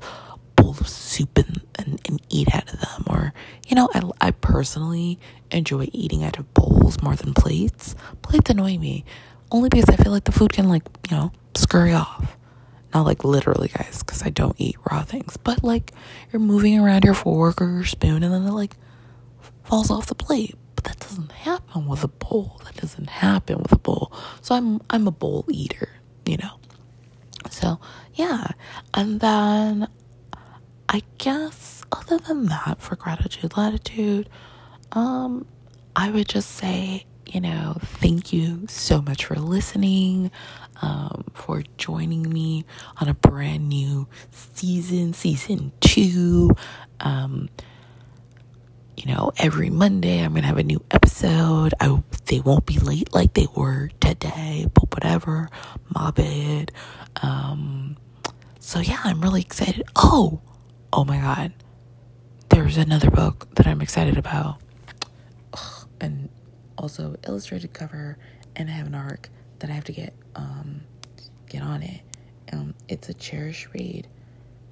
bowl 0.61 0.75
of 0.79 0.87
soup 0.87 1.37
and, 1.37 1.61
and, 1.75 2.01
and 2.07 2.21
eat 2.29 2.53
out 2.53 2.71
of 2.73 2.79
them. 2.79 3.03
Or 3.07 3.33
you 3.67 3.75
know, 3.75 3.89
I 3.93 4.01
I 4.21 4.31
personally 4.31 5.19
enjoy 5.51 5.89
eating 5.91 6.23
out 6.23 6.37
of 6.39 6.53
bowls 6.53 7.01
more 7.01 7.15
than 7.15 7.33
plates. 7.33 7.95
Plates 8.21 8.49
annoy 8.49 8.77
me 8.77 9.05
only 9.51 9.69
because 9.69 9.89
I 9.89 9.95
feel 9.95 10.11
like 10.11 10.25
the 10.25 10.31
food 10.31 10.53
can 10.53 10.69
like 10.69 10.83
you 11.09 11.17
know 11.17 11.31
scurry 11.55 11.93
off. 11.93 12.35
Not 12.93 13.05
like 13.05 13.23
literally, 13.23 13.67
guys, 13.67 14.01
because 14.01 14.23
I 14.23 14.29
don't 14.29 14.55
eat 14.57 14.75
raw 14.89 15.03
things, 15.03 15.37
but 15.37 15.63
like 15.63 15.93
you're 16.31 16.39
moving 16.39 16.79
around 16.79 17.03
your 17.03 17.13
fork 17.13 17.61
or 17.61 17.69
your 17.69 17.85
spoon 17.85 18.23
and 18.23 18.33
then 18.33 18.47
it 18.47 18.51
like 18.51 18.75
falls 19.63 19.91
off 19.91 20.07
the 20.07 20.15
plate. 20.15 20.55
But 20.75 20.85
that 20.85 20.99
doesn't 20.99 21.31
happen 21.31 21.87
with 21.87 22.03
a 22.03 22.07
bowl. 22.07 22.59
That 22.65 22.75
doesn't 22.77 23.09
happen 23.09 23.59
with 23.59 23.71
a 23.71 23.77
bowl. 23.77 24.11
So 24.41 24.55
I'm 24.55 24.81
I'm 24.89 25.07
a 25.07 25.11
bowl 25.11 25.45
eater, 25.49 25.89
you 26.25 26.37
know. 26.37 26.59
So 27.51 27.79
yeah, 28.15 28.51
and 28.93 29.19
then 29.19 29.87
I 30.89 31.03
guess 31.17 31.83
other 31.91 32.17
than 32.17 32.45
that, 32.47 32.81
for 32.81 32.95
gratitude 32.95 33.55
latitude, 33.55 34.29
um, 34.91 35.45
I 35.95 36.09
would 36.11 36.27
just 36.27 36.51
say 36.51 37.05
you 37.33 37.41
know, 37.41 37.77
thank 37.79 38.33
you 38.33 38.65
so 38.67 39.01
much 39.01 39.25
for 39.25 39.35
listening, 39.35 40.31
um, 40.81 41.25
for 41.33 41.63
joining 41.77 42.27
me 42.27 42.65
on 42.99 43.07
a 43.07 43.13
brand 43.13 43.69
new 43.69 44.07
season, 44.31 45.13
season 45.13 45.71
two. 45.79 46.51
Um, 46.99 47.49
you 48.97 49.13
know, 49.13 49.31
every 49.37 49.69
Monday 49.69 50.19
I'm 50.19 50.33
gonna 50.33 50.47
have 50.47 50.57
a 50.57 50.63
new 50.63 50.83
episode. 50.91 51.73
I 51.79 52.01
they 52.25 52.39
won't 52.39 52.65
be 52.65 52.79
late 52.79 53.13
like 53.13 53.33
they 53.33 53.47
were 53.55 53.89
today, 54.01 54.65
but 54.73 54.91
whatever. 54.93 55.49
My 55.89 56.11
bad. 56.11 56.71
Um, 57.21 57.97
so 58.59 58.79
yeah, 58.79 58.99
I'm 59.03 59.21
really 59.21 59.41
excited. 59.41 59.83
Oh, 59.95 60.41
oh 60.93 61.03
my 61.05 61.17
god, 61.17 61.53
there's 62.49 62.77
another 62.77 63.09
book 63.11 63.53
that 63.55 63.67
I'm 63.67 63.81
excited 63.81 64.17
about, 64.17 64.59
Ugh, 65.53 65.87
and 66.01 66.29
also 66.77 67.15
illustrated 67.27 67.73
cover, 67.73 68.17
and 68.55 68.69
I 68.69 68.73
have 68.73 68.87
an 68.87 68.95
arc 68.95 69.29
that 69.59 69.69
I 69.69 69.73
have 69.73 69.85
to 69.85 69.91
get 69.91 70.13
um 70.35 70.81
get 71.47 71.61
on 71.61 71.83
it. 71.83 72.01
Um, 72.51 72.73
it's 72.87 73.09
a 73.09 73.13
Charish 73.13 73.71
Reid 73.73 74.07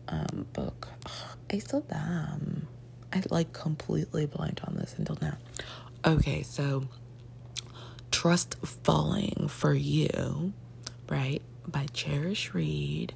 um 0.07 0.47
book. 0.53 0.87
Ugh, 1.05 1.37
I 1.51 1.59
still 1.59 1.81
damn. 1.81 2.67
I 3.13 3.23
like 3.29 3.53
completely 3.53 4.25
blind 4.25 4.61
on 4.67 4.75
this 4.75 4.95
until 4.97 5.17
now. 5.21 5.37
Okay, 6.05 6.43
so 6.43 6.83
Trust 8.11 8.55
Falling 8.65 9.47
for 9.49 9.73
You, 9.73 10.53
right, 11.09 11.41
by 11.67 11.85
Charish 11.93 12.53
Reid. 12.53 13.13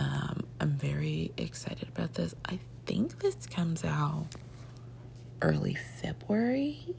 Um, 0.00 0.44
I'm 0.60 0.72
very 0.72 1.32
excited 1.36 1.88
about 1.88 2.14
this. 2.14 2.34
I 2.46 2.58
think 2.86 3.20
this 3.20 3.46
comes 3.46 3.84
out 3.84 4.26
early 5.42 5.74
February 5.74 6.94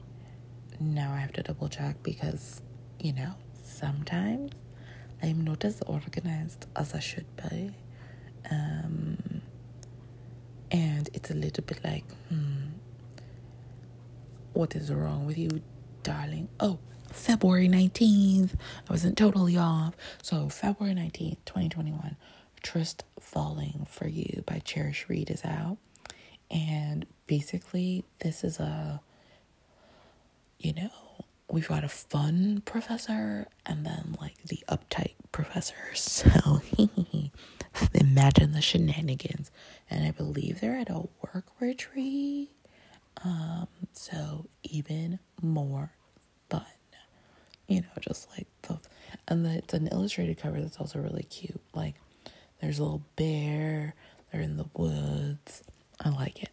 now 0.82 1.12
I 1.12 1.18
have 1.18 1.32
to 1.34 1.42
double 1.42 1.68
check 1.68 2.02
because, 2.02 2.60
you 2.98 3.12
know, 3.12 3.34
sometimes 3.62 4.52
I'm 5.22 5.42
not 5.44 5.64
as 5.64 5.80
organized 5.86 6.66
as 6.76 6.94
I 6.94 6.98
should 6.98 7.26
be. 7.36 7.72
Um, 8.50 9.42
and 10.70 11.08
it's 11.12 11.30
a 11.30 11.34
little 11.34 11.64
bit 11.64 11.80
like, 11.84 12.04
hmm, 12.28 12.70
what 14.52 14.74
is 14.74 14.92
wrong 14.92 15.26
with 15.26 15.38
you, 15.38 15.62
darling? 16.02 16.48
Oh, 16.58 16.78
February 17.12 17.68
19th. 17.68 18.54
I 18.88 18.92
wasn't 18.92 19.16
totally 19.16 19.56
off. 19.56 19.94
So, 20.22 20.48
February 20.48 20.94
19th, 20.94 21.36
2021, 21.44 22.16
Trust 22.62 23.04
Falling 23.20 23.86
for 23.88 24.08
You 24.08 24.42
by 24.46 24.60
Charish 24.64 25.08
Reid 25.08 25.30
is 25.30 25.44
out. 25.44 25.78
And 26.50 27.06
basically, 27.26 28.04
this 28.20 28.44
is 28.44 28.58
a 28.60 29.00
you 30.58 30.72
know, 30.74 30.90
we've 31.50 31.68
got 31.68 31.82
a 31.84 31.88
fun 31.88 32.62
professor 32.64 33.46
and 33.66 33.84
then 33.84 34.16
like 34.20 34.42
the 34.44 34.60
uptight 34.68 35.14
professor. 35.32 35.74
So 35.94 36.60
imagine 37.94 38.52
the 38.52 38.60
shenanigans. 38.60 39.50
And 39.90 40.04
I 40.04 40.10
believe 40.10 40.60
they're 40.60 40.76
at 40.76 40.90
a 40.90 41.08
work 41.22 41.46
retreat. 41.58 42.50
Um, 43.24 43.68
so 43.92 44.46
even 44.62 45.18
more 45.40 45.92
fun. 46.50 46.64
You 47.68 47.80
know, 47.82 47.88
just 48.00 48.28
like 48.30 48.46
the 48.62 48.78
and 49.28 49.44
the, 49.44 49.58
it's 49.58 49.74
an 49.74 49.88
illustrated 49.88 50.38
cover 50.38 50.60
that's 50.60 50.78
also 50.78 50.98
really 50.98 51.22
cute. 51.24 51.60
Like 51.74 51.94
there's 52.62 52.78
a 52.78 52.82
little 52.82 53.02
bear, 53.16 53.94
they're 54.30 54.40
in 54.40 54.56
the 54.56 54.66
woods. 54.74 55.62
I 56.00 56.08
like 56.10 56.42
it. 56.42 56.50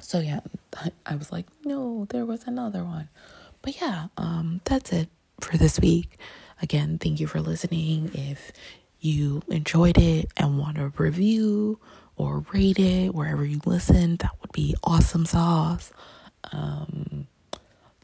So 0.00 0.20
yeah, 0.20 0.40
I 1.04 1.16
was 1.16 1.32
like, 1.32 1.46
no, 1.64 2.06
there 2.08 2.24
was 2.24 2.44
another 2.44 2.84
one. 2.84 3.08
But 3.60 3.80
yeah, 3.80 4.06
um, 4.16 4.60
that's 4.64 4.92
it 4.92 5.08
for 5.40 5.56
this 5.56 5.78
week. 5.80 6.18
Again, 6.62 6.98
thank 6.98 7.20
you 7.20 7.26
for 7.26 7.40
listening. 7.40 8.10
If 8.14 8.52
you 9.00 9.42
enjoyed 9.48 9.98
it 9.98 10.30
and 10.36 10.58
want 10.58 10.76
to 10.76 10.92
review 10.96 11.78
or 12.16 12.44
rate 12.52 12.78
it 12.78 13.14
wherever 13.14 13.44
you 13.44 13.60
listen, 13.64 14.16
that 14.16 14.32
would 14.40 14.52
be 14.52 14.74
awesome 14.84 15.26
sauce. 15.26 15.92
Um, 16.52 17.26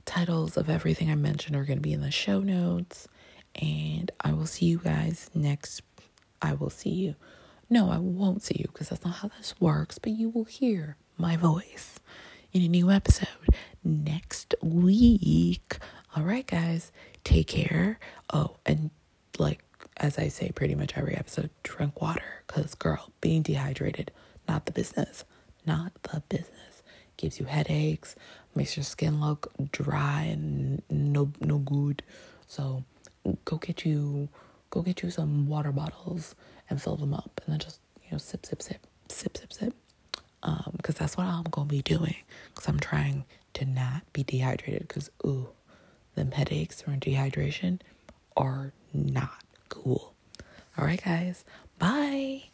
titles 0.05 0.57
of 0.57 0.69
everything 0.69 1.11
I 1.11 1.15
mentioned 1.15 1.57
are 1.57 1.65
going 1.65 1.79
to 1.79 1.83
be 1.83 1.93
in 1.93 2.01
the 2.01 2.11
show 2.11 2.41
notes. 2.41 3.09
And 3.61 4.11
I 4.21 4.33
will 4.33 4.47
see 4.47 4.67
you 4.67 4.79
guys 4.79 5.31
next. 5.35 5.83
I 6.43 6.55
will 6.55 6.71
see 6.71 6.91
you. 6.91 7.15
No, 7.71 7.91
I 7.91 7.99
won't 7.99 8.43
see 8.43 8.57
you 8.59 8.67
because 8.73 8.91
that's 8.91 9.05
not 9.05 9.17
how 9.17 9.29
this 9.29 9.55
works, 9.61 9.99
but 9.99 10.13
you 10.13 10.29
will 10.29 10.45
hear 10.45 10.97
my 11.17 11.37
voice 11.37 11.99
in 12.53 12.63
a 12.63 12.69
new 12.69 12.91
episode 12.91 13.29
next 13.83 14.55
week. 14.63 15.79
All 16.17 16.23
right, 16.23 16.47
guys, 16.47 16.93
take 17.25 17.49
care. 17.49 17.99
Oh, 18.33 18.57
and 18.67 18.91
like 19.39 19.65
as 19.97 20.19
I 20.19 20.29
say 20.29 20.51
pretty 20.51 20.75
much 20.75 20.97
every 20.97 21.15
episode, 21.15 21.51
drink 21.63 22.01
water 22.01 22.43
because, 22.47 22.75
girl, 22.75 23.11
being 23.21 23.43
dehydrated, 23.43 24.11
not 24.49 24.67
the 24.67 24.73
business, 24.73 25.25
not 25.67 25.93
the 26.03 26.23
business. 26.29 26.51
Gives 27.17 27.39
you 27.39 27.47
headaches, 27.47 28.17
makes 28.55 28.77
your 28.77 28.85
skin 28.85 29.21
look 29.21 29.53
dry 29.71 30.23
and 30.25 30.83
no 30.91 31.31
no 31.41 31.59
good. 31.59 32.03
So 32.49 32.85
go 33.45 33.57
get 33.57 33.85
you 33.87 34.29
go 34.75 34.83
get 34.83 35.03
you 35.03 35.11
some 35.11 35.47
water 35.47 35.73
bottles 35.73 36.35
and 36.69 36.83
fill 36.83 36.97
them 36.97 37.15
up, 37.15 37.41
and 37.45 37.53
then 37.53 37.61
just 37.61 37.81
you 38.03 38.11
know 38.13 38.19
sip 38.19 38.45
sip 38.45 38.61
sip 38.63 38.87
sip 39.09 39.37
sip 39.37 39.53
sip 39.53 39.75
Um, 40.43 40.75
because 40.77 40.97
um, 40.97 40.99
that's 41.01 41.17
what 41.17 41.27
I'm 41.27 41.45
gonna 41.45 41.69
be 41.69 41.83
doing. 41.83 42.17
Because 42.55 42.69
I'm 42.69 42.81
trying 42.81 43.25
to 43.55 43.65
not 43.65 44.03
be 44.13 44.25
dehydrated. 44.25 44.89
Because 44.89 45.11
ooh, 45.25 45.49
them 46.17 46.33
headaches 46.33 46.83
from 46.83 47.01
dehydration 47.01 47.81
are 48.37 48.73
not 48.93 49.45
cool. 49.69 50.15
All 50.77 50.85
right, 50.85 51.03
guys. 51.03 51.45
Bye. 51.79 52.45